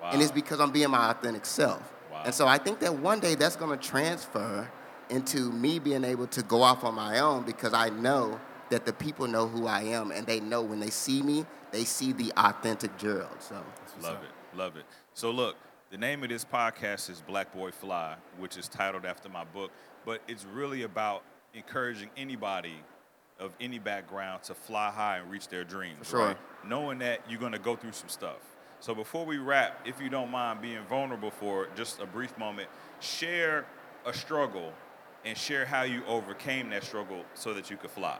Wow. 0.00 0.10
And 0.12 0.22
it's 0.22 0.32
because 0.32 0.60
I'm 0.60 0.72
being 0.72 0.90
my 0.90 1.10
authentic 1.10 1.46
self. 1.46 1.82
Wow. 2.10 2.22
And 2.24 2.34
so 2.34 2.48
I 2.48 2.58
think 2.58 2.80
that 2.80 2.94
one 2.96 3.20
day 3.20 3.36
that's 3.36 3.54
going 3.54 3.78
to 3.78 3.88
transfer 3.88 4.68
into 5.08 5.52
me 5.52 5.78
being 5.78 6.04
able 6.04 6.26
to 6.28 6.42
go 6.42 6.62
off 6.62 6.82
on 6.82 6.94
my 6.94 7.20
own 7.20 7.44
because 7.44 7.72
I 7.72 7.90
know 7.90 8.40
that 8.72 8.86
the 8.86 8.92
people 8.94 9.26
know 9.26 9.46
who 9.46 9.66
I 9.66 9.82
am 9.82 10.10
and 10.12 10.26
they 10.26 10.40
know 10.40 10.62
when 10.62 10.80
they 10.80 10.88
see 10.88 11.22
me, 11.22 11.44
they 11.72 11.84
see 11.84 12.12
the 12.12 12.32
authentic 12.38 12.96
Gerald. 12.96 13.36
So 13.38 13.62
love 14.00 14.16
it, 14.22 14.56
love 14.56 14.76
it. 14.76 14.84
So 15.12 15.30
look, 15.30 15.56
the 15.90 15.98
name 15.98 16.22
of 16.22 16.30
this 16.30 16.42
podcast 16.42 17.10
is 17.10 17.20
Black 17.20 17.52
Boy 17.52 17.70
Fly, 17.70 18.16
which 18.38 18.56
is 18.56 18.68
titled 18.68 19.04
after 19.04 19.28
my 19.28 19.44
book, 19.44 19.70
but 20.06 20.22
it's 20.26 20.46
really 20.46 20.84
about 20.84 21.22
encouraging 21.52 22.08
anybody 22.16 22.76
of 23.38 23.54
any 23.60 23.78
background 23.78 24.42
to 24.44 24.54
fly 24.54 24.90
high 24.90 25.18
and 25.18 25.30
reach 25.30 25.48
their 25.48 25.64
dreams. 25.64 26.08
Sure. 26.08 26.28
Right? 26.28 26.36
Knowing 26.66 26.98
that 27.00 27.20
you're 27.28 27.40
going 27.40 27.52
to 27.52 27.58
go 27.58 27.76
through 27.76 27.92
some 27.92 28.08
stuff. 28.08 28.38
So 28.80 28.94
before 28.94 29.26
we 29.26 29.36
wrap, 29.36 29.86
if 29.86 30.00
you 30.00 30.08
don't 30.08 30.30
mind 30.30 30.62
being 30.62 30.82
vulnerable 30.88 31.30
for 31.30 31.68
just 31.76 32.00
a 32.00 32.06
brief 32.06 32.38
moment, 32.38 32.70
share 33.00 33.66
a 34.06 34.14
struggle 34.14 34.72
and 35.26 35.36
share 35.36 35.66
how 35.66 35.82
you 35.82 36.02
overcame 36.06 36.70
that 36.70 36.84
struggle 36.84 37.22
so 37.34 37.52
that 37.52 37.68
you 37.68 37.76
could 37.76 37.90
fly. 37.90 38.18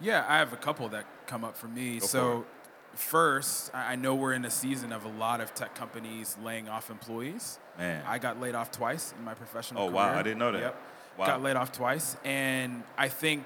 Yeah, 0.00 0.24
I 0.28 0.38
have 0.38 0.52
a 0.52 0.56
couple 0.56 0.88
that 0.90 1.06
come 1.26 1.44
up 1.44 1.56
for 1.56 1.68
me. 1.68 1.98
Go 1.98 2.06
so, 2.06 2.46
for 2.92 2.98
first, 2.98 3.70
I 3.74 3.96
know 3.96 4.14
we're 4.14 4.32
in 4.32 4.44
a 4.44 4.50
season 4.50 4.92
of 4.92 5.04
a 5.04 5.08
lot 5.08 5.40
of 5.40 5.54
tech 5.54 5.74
companies 5.74 6.36
laying 6.42 6.68
off 6.68 6.90
employees. 6.90 7.58
Man, 7.78 8.02
I 8.06 8.18
got 8.18 8.40
laid 8.40 8.54
off 8.54 8.70
twice 8.70 9.14
in 9.16 9.24
my 9.24 9.34
professional 9.34 9.84
oh, 9.84 9.86
career. 9.86 9.96
wow, 9.96 10.18
I 10.18 10.22
didn't 10.22 10.38
know 10.38 10.52
that. 10.52 10.60
Yep, 10.60 10.82
wow. 11.18 11.26
got 11.26 11.42
laid 11.42 11.56
off 11.56 11.72
twice, 11.72 12.16
and 12.24 12.82
I 12.96 13.08
think 13.08 13.44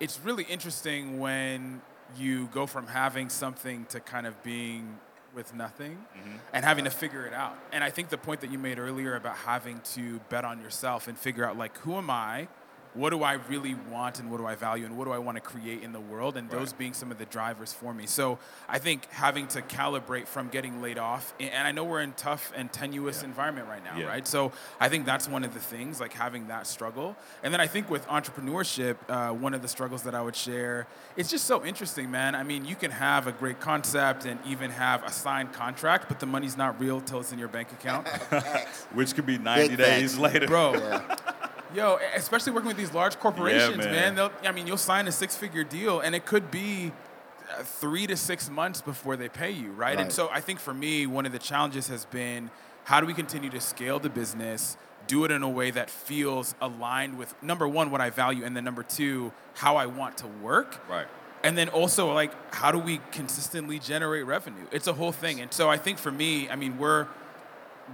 it's 0.00 0.20
really 0.20 0.44
interesting 0.44 1.18
when 1.18 1.82
you 2.16 2.46
go 2.52 2.66
from 2.66 2.86
having 2.86 3.28
something 3.28 3.86
to 3.86 4.00
kind 4.00 4.26
of 4.26 4.40
being 4.42 4.98
with 5.34 5.54
nothing 5.54 5.98
mm-hmm. 6.16 6.36
and 6.52 6.64
having 6.64 6.84
to 6.84 6.90
figure 6.90 7.26
it 7.26 7.32
out. 7.32 7.58
And 7.72 7.82
I 7.82 7.90
think 7.90 8.08
the 8.08 8.18
point 8.18 8.40
that 8.42 8.52
you 8.52 8.58
made 8.58 8.78
earlier 8.78 9.16
about 9.16 9.36
having 9.36 9.80
to 9.94 10.20
bet 10.28 10.44
on 10.44 10.60
yourself 10.60 11.08
and 11.08 11.18
figure 11.18 11.44
out 11.44 11.58
like 11.58 11.76
who 11.78 11.96
am 11.96 12.10
I? 12.10 12.48
What 12.94 13.10
do 13.10 13.22
I 13.22 13.34
really 13.34 13.74
want 13.90 14.20
and 14.20 14.30
what 14.30 14.38
do 14.38 14.46
I 14.46 14.54
value 14.54 14.86
and 14.86 14.96
what 14.96 15.04
do 15.04 15.12
I 15.12 15.18
want 15.18 15.36
to 15.36 15.40
create 15.40 15.82
in 15.82 15.92
the 15.92 16.00
world 16.00 16.36
and 16.36 16.50
right. 16.50 16.58
those 16.58 16.72
being 16.72 16.92
some 16.92 17.10
of 17.10 17.18
the 17.18 17.26
drivers 17.26 17.72
for 17.72 17.92
me. 17.92 18.06
So 18.06 18.38
I 18.68 18.78
think 18.78 19.10
having 19.10 19.48
to 19.48 19.62
calibrate 19.62 20.26
from 20.26 20.48
getting 20.48 20.80
laid 20.80 20.98
off 20.98 21.34
and 21.40 21.66
I 21.66 21.72
know 21.72 21.84
we're 21.84 22.00
in 22.00 22.12
tough 22.12 22.52
and 22.56 22.72
tenuous 22.72 23.20
yeah. 23.20 23.28
environment 23.28 23.68
right 23.68 23.84
now, 23.84 23.98
yeah. 23.98 24.06
right? 24.06 24.26
So 24.26 24.52
I 24.80 24.88
think 24.88 25.06
that's 25.06 25.28
one 25.28 25.44
of 25.44 25.52
the 25.54 25.60
things 25.60 26.00
like 26.00 26.12
having 26.12 26.48
that 26.48 26.66
struggle. 26.66 27.16
And 27.42 27.52
then 27.52 27.60
I 27.60 27.66
think 27.66 27.90
with 27.90 28.06
entrepreneurship, 28.06 28.96
uh, 29.08 29.32
one 29.32 29.54
of 29.54 29.62
the 29.62 29.68
struggles 29.68 30.04
that 30.04 30.14
I 30.14 30.22
would 30.22 30.36
share, 30.36 30.86
it's 31.16 31.30
just 31.30 31.46
so 31.46 31.64
interesting, 31.64 32.10
man. 32.10 32.34
I 32.34 32.44
mean, 32.44 32.64
you 32.64 32.76
can 32.76 32.92
have 32.92 33.26
a 33.26 33.32
great 33.32 33.60
concept 33.60 34.24
and 34.24 34.38
even 34.46 34.70
have 34.70 35.02
a 35.04 35.10
signed 35.10 35.52
contract, 35.52 36.08
but 36.08 36.20
the 36.20 36.26
money's 36.26 36.56
not 36.56 36.78
real 36.78 37.00
till 37.00 37.20
it's 37.20 37.32
in 37.32 37.38
your 37.38 37.48
bank 37.48 37.72
account, 37.72 38.06
which 38.92 39.14
could 39.14 39.26
be 39.26 39.38
90 39.38 39.68
Big 39.68 39.78
days 39.78 40.16
later. 40.16 40.46
Bro. 40.46 40.74
Yeah. 40.74 41.16
Yo, 41.74 41.98
especially 42.14 42.52
working 42.52 42.68
with 42.68 42.76
these 42.76 42.92
large 42.92 43.18
corporations, 43.18 43.84
yeah, 43.84 43.90
man. 43.90 44.14
man 44.14 44.30
I 44.44 44.52
mean, 44.52 44.66
you'll 44.66 44.76
sign 44.76 45.08
a 45.08 45.12
six-figure 45.12 45.64
deal, 45.64 46.00
and 46.00 46.14
it 46.14 46.24
could 46.24 46.50
be 46.50 46.92
uh, 47.50 47.62
three 47.62 48.06
to 48.06 48.16
six 48.16 48.48
months 48.48 48.80
before 48.80 49.16
they 49.16 49.28
pay 49.28 49.50
you, 49.50 49.70
right? 49.70 49.96
right? 49.96 50.00
And 50.00 50.12
so 50.12 50.28
I 50.32 50.40
think 50.40 50.60
for 50.60 50.72
me, 50.72 51.06
one 51.06 51.26
of 51.26 51.32
the 51.32 51.38
challenges 51.38 51.88
has 51.88 52.04
been 52.04 52.50
how 52.84 53.00
do 53.00 53.06
we 53.06 53.14
continue 53.14 53.50
to 53.50 53.60
scale 53.60 53.98
the 53.98 54.10
business, 54.10 54.76
do 55.06 55.24
it 55.24 55.30
in 55.30 55.42
a 55.42 55.48
way 55.48 55.70
that 55.70 55.90
feels 55.90 56.54
aligned 56.60 57.18
with 57.18 57.34
number 57.42 57.66
one 57.66 57.90
what 57.90 58.00
I 58.00 58.10
value, 58.10 58.44
and 58.44 58.56
then 58.56 58.64
number 58.64 58.82
two 58.82 59.32
how 59.54 59.76
I 59.76 59.86
want 59.86 60.18
to 60.18 60.26
work. 60.26 60.80
Right. 60.88 61.06
And 61.42 61.58
then 61.58 61.68
also 61.68 62.12
like 62.12 62.32
how 62.54 62.72
do 62.72 62.78
we 62.78 63.00
consistently 63.10 63.78
generate 63.78 64.24
revenue? 64.24 64.66
It's 64.70 64.86
a 64.86 64.92
whole 64.94 65.12
thing. 65.12 65.40
And 65.40 65.52
so 65.52 65.68
I 65.68 65.76
think 65.76 65.98
for 65.98 66.10
me, 66.10 66.48
I 66.48 66.56
mean, 66.56 66.78
we're 66.78 67.06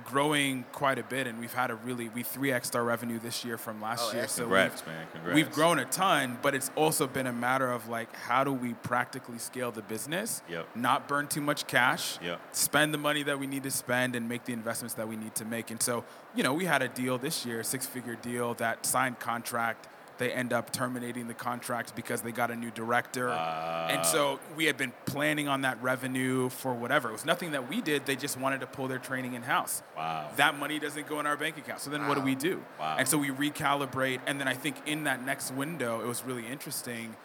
growing 0.05 0.65
quite 0.73 0.99
a 0.99 1.03
bit, 1.03 1.27
and 1.27 1.39
we've 1.39 1.53
had 1.53 1.71
a 1.71 1.75
really 1.75 2.09
we 2.11 2.23
three 2.23 2.53
x 2.53 2.75
our 2.75 2.85
revenue 2.85 3.19
this 3.19 3.45
year 3.45 3.57
from 3.59 3.81
last 3.81 4.11
Oh, 4.11 4.13
year. 4.15 4.23
excellent. 4.23 4.31
So 4.31 4.43
Congrats, 4.45 4.83
we've, 4.87 4.95
man. 4.95 5.07
Congrats. 5.13 5.35
we've 5.35 5.51
grown 5.53 5.79
a 5.79 5.85
ton, 5.85 6.39
but 6.43 6.55
it's 6.55 6.71
also 6.77 7.07
been 7.07 7.27
a 7.27 7.33
matter 7.33 7.71
of 7.71 7.89
like 7.89 8.15
how 8.15 8.45
do 8.45 8.53
we 8.53 8.75
practically 8.75 9.39
scale 9.39 9.71
the 9.73 9.83
business, 9.83 10.43
Yep. 10.49 10.67
not 10.75 11.09
burn 11.09 11.27
too 11.27 11.41
much 11.41 11.67
cash, 11.67 12.19
Yep. 12.23 12.41
spend 12.53 12.95
the 12.95 12.99
money 12.99 13.23
that 13.23 13.39
we 13.39 13.47
need 13.47 13.63
to 13.65 13.71
spend, 13.71 14.15
and 14.17 14.29
make 14.29 14.45
the 14.45 14.53
investments 14.53 14.95
that 14.95 15.09
we 15.09 15.17
need 15.17 15.35
to 15.37 15.45
make. 15.45 15.71
And 15.71 15.83
so, 15.83 16.05
you 16.35 16.43
know, 16.43 16.55
we 16.55 16.65
had 16.67 16.83
a 16.83 16.89
deal 16.89 17.19
this 17.19 17.45
year, 17.47 17.63
six 17.63 17.87
figure 17.87 18.15
deal 18.17 18.55
that 18.55 18.87
signed 18.87 19.19
contract. 19.21 19.89
They 20.21 20.31
end 20.31 20.53
up 20.53 20.71
terminating 20.71 21.29
the 21.29 21.35
contract 21.35 21.97
because 21.97 22.21
they 22.21 22.31
got 22.31 22.51
a 22.51 22.55
new 22.55 22.71
director. 22.71 23.31
and 23.31 24.05
so 24.05 24.39
we 24.55 24.67
had 24.67 24.77
been 24.77 24.93
planning 25.07 25.49
on 25.49 25.63
that 25.63 25.83
revenue 25.83 26.51
for 26.51 26.75
whatever. 26.75 27.09
It 27.09 27.13
was 27.13 27.25
nothing 27.25 27.53
that 27.53 27.71
we 27.71 27.81
did. 27.81 28.05
They 28.05 28.17
just 28.17 28.39
wanted 28.39 28.61
to 28.61 28.67
pull 28.67 28.87
their 28.87 28.99
training 28.99 29.33
in 29.33 29.41
house. 29.41 29.83
Wow. 29.97 30.29
That 30.37 30.59
money 30.59 30.79
doesn't 30.79 31.09
go 31.09 31.21
in 31.21 31.27
our 31.27 31.39
bank 31.39 31.57
account. 31.57 31.81
So 31.81 31.89
then 31.89 32.07
what 32.07 32.17
do 32.17 32.21
we 32.21 32.35
do? 32.35 32.63
Wow. 32.79 32.97
And 32.99 33.09
so 33.09 33.17
we 33.17 33.31
recalibrate. 33.31 34.21
And 34.27 34.39
then 34.39 34.47
I 34.47 34.53
think 34.53 34.77
in 34.85 35.05
that 35.05 35.25
next 35.25 35.53
window, 35.55 36.03
it 36.03 36.07
was 36.07 36.23
really 36.23 36.47
interesting. 36.47 37.17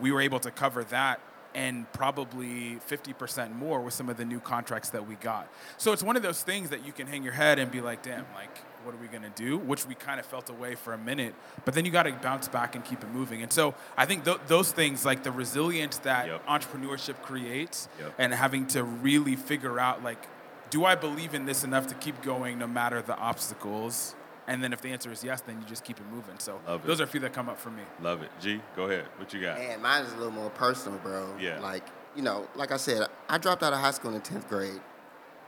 We 0.00 0.10
were 0.10 0.20
able 0.20 0.40
to 0.40 0.50
cover 0.50 0.82
that 0.84 1.20
and 1.54 1.90
probably 1.92 2.80
50% 2.88 3.54
more 3.54 3.80
with 3.80 3.94
some 3.94 4.08
of 4.08 4.16
the 4.16 4.24
new 4.24 4.40
contracts 4.40 4.90
that 4.90 5.06
we 5.06 5.14
got. 5.14 5.48
So 5.78 5.92
it's 5.92 6.02
one 6.02 6.16
of 6.16 6.22
those 6.22 6.42
things 6.42 6.70
that 6.70 6.84
you 6.84 6.92
can 6.92 7.06
hang 7.06 7.22
your 7.22 7.32
head 7.32 7.60
and 7.60 7.70
be 7.70 7.80
like, 7.80 8.02
damn, 8.02 8.26
like, 8.34 8.58
what 8.84 8.94
are 8.94 8.98
we 8.98 9.06
going 9.08 9.22
to 9.22 9.30
do? 9.30 9.58
Which 9.58 9.86
we 9.86 9.94
kind 9.94 10.18
of 10.20 10.26
felt 10.26 10.48
away 10.50 10.74
for 10.74 10.92
a 10.92 10.98
minute, 10.98 11.34
but 11.64 11.74
then 11.74 11.84
you 11.84 11.90
got 11.90 12.04
to 12.04 12.12
bounce 12.12 12.48
back 12.48 12.74
and 12.74 12.84
keep 12.84 13.02
it 13.02 13.10
moving. 13.10 13.42
And 13.42 13.52
so 13.52 13.74
I 13.96 14.06
think 14.06 14.24
th- 14.24 14.38
those 14.46 14.72
things, 14.72 15.04
like 15.04 15.22
the 15.22 15.32
resilience 15.32 15.98
that 15.98 16.26
Yep. 16.26 16.46
entrepreneurship 16.46 17.22
creates 17.22 17.88
Yep. 17.98 18.14
and 18.18 18.32
having 18.34 18.66
to 18.68 18.82
really 18.84 19.36
figure 19.36 19.78
out, 19.78 20.02
like, 20.02 20.26
do 20.70 20.84
I 20.84 20.94
believe 20.94 21.34
in 21.34 21.46
this 21.46 21.64
enough 21.64 21.86
to 21.88 21.94
keep 21.96 22.22
going 22.22 22.58
no 22.58 22.66
matter 22.66 23.02
the 23.02 23.16
obstacles? 23.16 24.14
And 24.46 24.62
then 24.64 24.72
if 24.72 24.80
the 24.80 24.90
answer 24.90 25.12
is 25.12 25.22
yes, 25.22 25.40
then 25.42 25.60
you 25.60 25.66
just 25.66 25.84
keep 25.84 25.98
it 25.98 26.06
moving. 26.10 26.38
So 26.38 26.60
Love 26.66 26.84
it. 26.84 26.86
those 26.86 27.00
are 27.00 27.04
a 27.04 27.06
few 27.06 27.20
that 27.20 27.32
come 27.32 27.48
up 27.48 27.58
for 27.58 27.70
me. 27.70 27.82
Love 28.00 28.22
it. 28.22 28.30
G, 28.40 28.60
go 28.74 28.84
ahead. 28.84 29.06
What 29.16 29.32
you 29.32 29.40
got? 29.40 29.58
Man, 29.58 29.80
mine 29.82 30.04
is 30.04 30.12
a 30.12 30.16
little 30.16 30.32
more 30.32 30.50
personal, 30.50 30.98
bro. 30.98 31.36
Yeah. 31.38 31.60
Like, 31.60 31.84
you 32.16 32.22
know, 32.22 32.48
like 32.56 32.72
I 32.72 32.76
said, 32.76 33.06
I 33.28 33.38
dropped 33.38 33.62
out 33.62 33.72
of 33.72 33.78
high 33.80 33.92
school 33.92 34.10
in 34.12 34.20
the 34.20 34.28
10th 34.28 34.48
grade. 34.48 34.80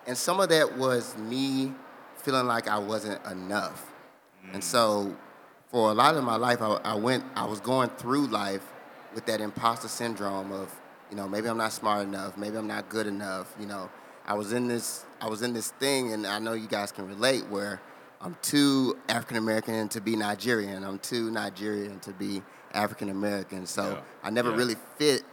And 0.06 0.16
some 0.16 0.38
of 0.40 0.48
that 0.50 0.76
was 0.76 1.16
me 1.16 1.72
feeling 2.22 2.46
like 2.46 2.68
I 2.68 2.78
wasn't 2.78 3.24
enough. 3.26 3.90
And 4.52 4.62
mm. 4.62 4.64
so 4.64 5.16
for 5.68 5.90
a 5.90 5.94
lot 5.94 6.16
of 6.16 6.24
my 6.24 6.36
life, 6.36 6.60
I, 6.60 6.78
I 6.84 6.94
went, 6.94 7.24
I 7.34 7.44
was 7.44 7.60
going 7.60 7.90
through 7.90 8.26
life 8.28 8.64
with 9.14 9.26
that 9.26 9.40
imposter 9.40 9.88
syndrome 9.88 10.52
of, 10.52 10.74
you 11.10 11.16
know, 11.16 11.28
maybe 11.28 11.48
I'm 11.48 11.58
not 11.58 11.72
smart 11.72 12.06
enough, 12.06 12.36
maybe 12.36 12.56
I'm 12.56 12.66
not 12.66 12.88
good 12.88 13.06
enough. 13.06 13.54
You 13.60 13.66
know, 13.66 13.90
I 14.26 14.34
was 14.34 14.52
in 14.52 14.68
this, 14.68 15.04
I 15.20 15.28
was 15.28 15.42
in 15.42 15.52
this 15.52 15.70
thing, 15.72 16.12
and 16.12 16.26
I 16.26 16.38
know 16.38 16.54
you 16.54 16.68
guys 16.68 16.92
can 16.92 17.06
relate, 17.06 17.46
where 17.48 17.80
I'm 18.20 18.36
too 18.40 18.96
African 19.08 19.36
American 19.36 19.88
to 19.90 20.00
be 20.00 20.16
Nigerian, 20.16 20.84
I'm 20.84 20.98
too 21.00 21.30
Nigerian 21.30 21.98
to 22.00 22.12
be 22.12 22.42
African 22.72 23.10
American. 23.10 23.66
So 23.66 23.82
Yeah. 23.90 24.00
I 24.22 24.30
never 24.30 24.50
Yeah. 24.50 24.56
really 24.56 24.76
fit 24.96 25.24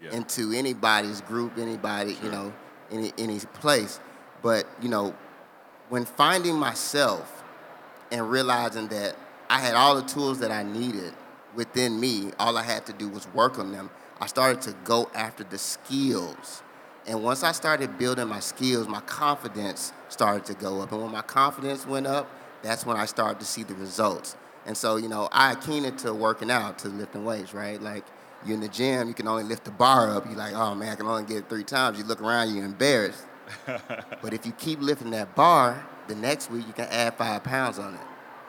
Yeah. 0.00 0.12
into 0.12 0.52
anybody's 0.52 1.20
group, 1.20 1.58
anybody, 1.58 2.14
Sure. 2.14 2.24
you 2.24 2.30
know, 2.30 2.52
any 2.90 3.12
any 3.18 3.38
place. 3.38 4.00
But 4.42 4.66
you 4.80 4.88
know, 4.88 5.14
when 5.88 6.04
finding 6.04 6.56
myself 6.56 7.42
and 8.10 8.30
realizing 8.30 8.88
that 8.88 9.16
I 9.48 9.60
had 9.60 9.74
all 9.74 9.94
the 9.94 10.06
tools 10.06 10.40
that 10.40 10.50
I 10.50 10.62
needed 10.62 11.12
within 11.54 11.98
me, 11.98 12.30
all 12.38 12.56
I 12.56 12.62
had 12.62 12.86
to 12.86 12.92
do 12.92 13.08
was 13.08 13.26
work 13.34 13.58
on 13.58 13.72
them. 13.72 13.90
I 14.20 14.26
started 14.26 14.60
to 14.62 14.74
go 14.84 15.10
after 15.14 15.44
the 15.44 15.58
skills. 15.58 16.62
And 17.06 17.22
once 17.22 17.42
I 17.42 17.52
started 17.52 17.96
building 17.98 18.28
my 18.28 18.40
skills, 18.40 18.86
my 18.86 19.00
confidence 19.00 19.92
started 20.08 20.44
to 20.46 20.54
go 20.54 20.82
up. 20.82 20.92
And 20.92 21.02
when 21.02 21.12
my 21.12 21.22
confidence 21.22 21.86
went 21.86 22.06
up, 22.06 22.30
that's 22.62 22.84
when 22.84 22.96
I 22.96 23.06
started 23.06 23.40
to 23.40 23.46
see 23.46 23.62
the 23.62 23.74
results. 23.74 24.36
And 24.66 24.76
so, 24.76 24.96
you 24.96 25.08
know, 25.08 25.28
I 25.32 25.52
akin 25.52 25.86
it 25.86 25.96
to 25.98 26.12
working 26.12 26.50
out, 26.50 26.78
to 26.80 26.88
lifting 26.88 27.24
weights, 27.24 27.54
right? 27.54 27.80
Like, 27.80 28.04
you're 28.44 28.54
in 28.54 28.60
the 28.60 28.68
gym, 28.68 29.08
you 29.08 29.14
can 29.14 29.26
only 29.26 29.44
lift 29.44 29.64
the 29.64 29.70
bar 29.70 30.10
up. 30.10 30.26
You're 30.26 30.36
like, 30.36 30.54
oh 30.54 30.74
man, 30.74 30.92
I 30.92 30.94
can 30.96 31.06
only 31.06 31.24
get 31.24 31.38
it 31.38 31.48
three 31.48 31.64
times. 31.64 31.98
You 31.98 32.04
look 32.04 32.20
around, 32.20 32.54
you're 32.54 32.64
embarrassed. 32.64 33.24
But 34.22 34.34
if 34.34 34.44
you 34.46 34.52
keep 34.52 34.80
lifting 34.80 35.10
that 35.10 35.34
bar, 35.34 35.86
the 36.08 36.14
next 36.14 36.50
week 36.50 36.66
you 36.66 36.72
can 36.72 36.86
add 36.86 37.14
five 37.14 37.44
pounds 37.44 37.78
on 37.78 37.94
it. 37.94 38.00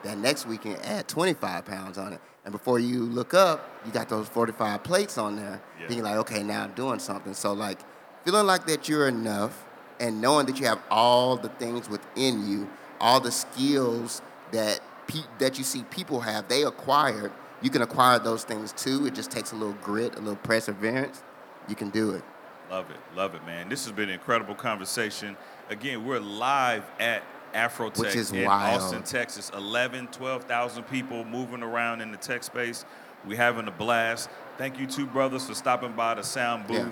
That 0.02 0.18
next 0.18 0.46
week 0.46 0.64
you 0.64 0.74
can 0.74 0.82
add 0.82 1.08
25 1.08 1.64
pounds 1.64 1.98
on 1.98 2.12
it. 2.12 2.20
And 2.44 2.52
before 2.52 2.78
you 2.78 3.02
look 3.02 3.34
up, 3.34 3.68
you 3.84 3.92
got 3.92 4.08
those 4.08 4.28
45 4.28 4.82
plates 4.82 5.18
on 5.18 5.36
there. 5.36 5.60
Yeah. 5.78 5.86
Then 5.86 5.96
you're 5.98 6.06
like, 6.06 6.16
okay, 6.16 6.42
now 6.42 6.64
I'm 6.64 6.72
doing 6.72 6.98
something. 6.98 7.34
So 7.34 7.52
like 7.52 7.78
feeling 8.24 8.46
like 8.46 8.66
that 8.66 8.88
you're 8.88 9.08
enough 9.08 9.66
and 9.98 10.20
knowing 10.20 10.46
that 10.46 10.58
you 10.58 10.66
have 10.66 10.80
all 10.90 11.36
the 11.36 11.50
things 11.50 11.88
within 11.88 12.48
you, 12.48 12.68
all 13.00 13.20
the 13.20 13.30
skills 13.30 14.22
that 14.52 14.80
pe- 15.06 15.28
that 15.38 15.58
you 15.58 15.64
see 15.64 15.84
people 15.84 16.20
have, 16.20 16.48
they 16.48 16.64
acquired. 16.64 17.32
You 17.62 17.68
can 17.68 17.82
acquire 17.82 18.18
those 18.18 18.42
things 18.42 18.72
too. 18.72 19.06
It 19.06 19.14
just 19.14 19.30
takes 19.30 19.52
a 19.52 19.54
little 19.54 19.76
grit, 19.82 20.14
a 20.16 20.18
little 20.18 20.36
perseverance. 20.36 21.22
You 21.68 21.74
can 21.74 21.90
do 21.90 22.12
it. 22.12 22.22
Love 22.70 22.90
it. 22.90 22.96
Love 23.16 23.34
it, 23.34 23.44
man. 23.44 23.68
This 23.68 23.84
has 23.84 23.92
been 23.92 24.08
an 24.08 24.14
incredible 24.14 24.54
conversation. 24.54 25.36
Again, 25.70 26.04
we're 26.04 26.20
live 26.20 26.84
at 27.00 27.22
Afrotech 27.52 27.98
Which 27.98 28.14
is 28.14 28.30
in 28.30 28.44
wild. 28.44 28.80
Austin, 28.82 29.02
Texas. 29.02 29.50
11, 29.54 30.08
12,000 30.08 30.84
people 30.84 31.24
moving 31.24 31.62
around 31.64 32.00
in 32.00 32.12
the 32.12 32.16
tech 32.16 32.44
space. 32.44 32.84
We're 33.26 33.36
having 33.36 33.66
a 33.66 33.72
blast. 33.72 34.30
Thank 34.56 34.78
you, 34.78 34.86
two 34.86 35.06
brothers, 35.06 35.46
for 35.48 35.54
stopping 35.54 35.92
by 35.92 36.14
the 36.14 36.22
sound 36.22 36.68
booth. 36.68 36.76
Yeah. 36.78 36.90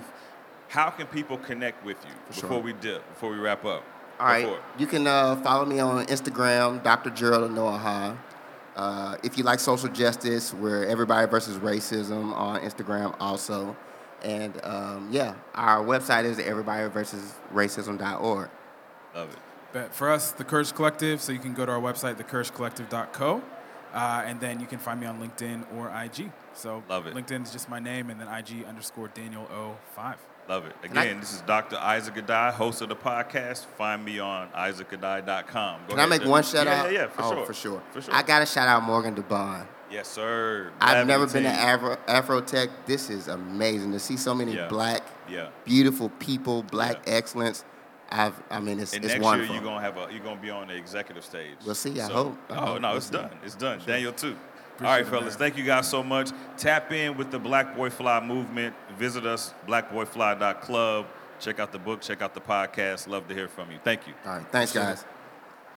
How 0.67 0.89
can 0.89 1.07
people 1.07 1.37
connect 1.37 1.83
with 1.85 1.97
you 2.05 2.11
For 2.27 2.33
before 2.41 2.49
sure. 2.57 2.59
we 2.59 2.73
dip, 2.73 3.07
before 3.13 3.31
we 3.31 3.37
wrap 3.37 3.63
up? 3.63 3.83
All 4.19 4.27
right. 4.27 4.43
Before- 4.43 4.59
You 4.77 4.85
can 4.85 5.07
uh, 5.07 5.37
follow 5.37 5.65
me 5.65 5.79
on 5.79 6.05
Instagram, 6.07 6.83
Dr. 6.83 7.09
Gerald 7.09 7.51
Noah. 7.53 8.17
Uh, 8.75 9.15
if 9.23 9.37
you 9.37 9.43
like 9.45 9.59
social 9.59 9.89
justice, 9.89 10.53
we're 10.53 10.83
Everybody 10.85 11.25
versus 11.27 11.57
Racism 11.57 12.33
on 12.35 12.59
Instagram 12.61 13.15
also. 13.19 13.75
And 14.23 14.59
um, 14.63 15.09
yeah, 15.11 15.33
our 15.55 15.83
website 15.83 16.25
is 16.25 16.37
everybodyversusracism.org. 16.37 18.49
Love 19.15 19.29
it. 19.31 19.37
But 19.71 19.93
for 19.93 20.09
us, 20.09 20.31
The 20.31 20.43
Courage 20.43 20.73
Collective, 20.73 21.21
so 21.21 21.31
you 21.31 21.39
can 21.39 21.53
go 21.53 21.65
to 21.65 21.71
our 21.71 21.79
website, 21.79 22.15
thecouragecollective.co, 22.15 23.41
uh, 23.93 24.23
and 24.25 24.39
then 24.39 24.59
you 24.59 24.65
can 24.65 24.79
find 24.79 24.99
me 24.99 25.05
on 25.05 25.19
LinkedIn 25.19 25.65
or 25.77 25.89
IG. 25.89 26.31
So 26.53 26.83
Love 26.89 27.05
it. 27.07 27.13
LinkedIn 27.13 27.43
is 27.43 27.51
just 27.51 27.69
my 27.69 27.79
name, 27.79 28.09
and 28.09 28.19
then 28.19 28.27
IG 28.27 28.65
underscore 28.65 29.09
Daniel 29.09 29.47
05. 29.95 30.17
Love 30.47 30.65
it. 30.65 30.75
I- 30.81 30.85
Again, 30.87 31.19
this 31.19 31.33
is 31.33 31.41
Dr. 31.41 31.77
Isaac 31.77 32.15
Addae, 32.15 32.53
host 32.53 32.81
of 32.81 32.89
the 32.89 32.95
podcast. 32.95 33.65
Find 33.77 34.03
me 34.03 34.17
on 34.17 34.49
isaacaddae.com. 34.49 35.81
Go 35.87 35.93
Can 35.93 35.99
I 35.99 36.07
make 36.07 36.21
Jeff. 36.21 36.29
one 36.29 36.43
shout 36.43 36.65
yeah, 36.65 36.81
out? 36.81 36.91
Yeah, 36.91 37.01
yeah, 37.01 37.07
for 37.07 37.21
oh, 37.21 37.35
sure. 37.35 37.45
For 37.45 37.53
sure. 37.53 37.83
For 37.91 38.01
sure. 38.01 38.13
I 38.15 38.23
got 38.23 38.39
to 38.39 38.47
shout 38.47 38.67
out 38.67 38.81
Morgan 38.81 39.15
DeBaun. 39.15 39.67
Yes, 39.91 40.07
sir. 40.07 40.71
I've 40.79 41.07
never 41.07 41.25
been 41.27 41.43
to. 41.43 41.49
Afro, 41.49 41.95
Afrotech. 42.07 42.69
This 42.85 43.09
is 43.09 43.27
amazing 43.27 43.91
to 43.93 43.99
see 43.99 44.17
so 44.17 44.33
many 44.33 44.55
Yeah. 44.55 44.67
black, 44.67 45.01
Yeah. 45.27 45.49
beautiful 45.65 46.09
people, 46.19 46.63
black 46.63 46.97
Yeah. 47.07 47.13
excellence. 47.15 47.63
I've, 48.11 48.33
I 48.49 48.59
mean, 48.59 48.79
it's, 48.79 48.93
And 48.93 49.05
it's 49.05 49.13
next 49.13 49.23
wonderful. 49.23 49.53
year 49.55 49.63
you're 49.63 49.71
gonna 49.71 49.85
have 49.85 49.97
a 49.97 50.11
you're 50.11 50.23
gonna 50.23 50.41
be 50.41 50.49
on 50.49 50.67
the 50.69 50.75
executive 50.75 51.23
stage. 51.23 51.57
We'll 51.65 51.75
see, 51.75 51.99
I 52.01 52.07
So- 52.07 52.13
hope. 52.13 52.37
I 52.49 52.53
oh 52.55 52.65
hope. 52.65 52.81
no, 52.81 52.87
We'll 52.89 52.97
it's 52.97 53.05
see. 53.07 53.13
done. 53.13 53.29
It's 53.43 53.55
done. 53.55 53.81
Daniel 53.85 54.11
too. 54.13 54.29
All 54.81 54.85
Appreciate 54.85 54.91
right, 54.91 55.01
it, 55.01 55.09
fellas. 55.19 55.35
Thank 55.35 55.57
you 55.57 55.63
guys 55.65 55.87
so 55.89 56.01
much. 56.01 56.31
Tap 56.57 56.91
in 56.91 57.17
with 57.17 57.29
the 57.31 57.37
Black 57.39 57.75
Boy 57.75 57.89
Fly 57.89 58.19
movement. 58.21 58.73
Visit 58.97 59.25
us, 59.25 59.53
blackboyfly.club. 59.67 61.05
Check 61.39 61.59
out 61.59 61.71
the 61.71 61.79
book. 61.79 62.01
Check 62.01 62.21
out 62.21 62.33
the 62.33 62.41
podcast. 62.41 63.07
Love 63.07 63.27
to 63.27 63.33
hear 63.35 63.47
from 63.47 63.71
you. 63.71 63.77
Thank 63.83 64.07
you. 64.07 64.13
All 64.25 64.37
right. 64.37 64.45
Thanks, 64.51 64.71
guys. 64.73 65.05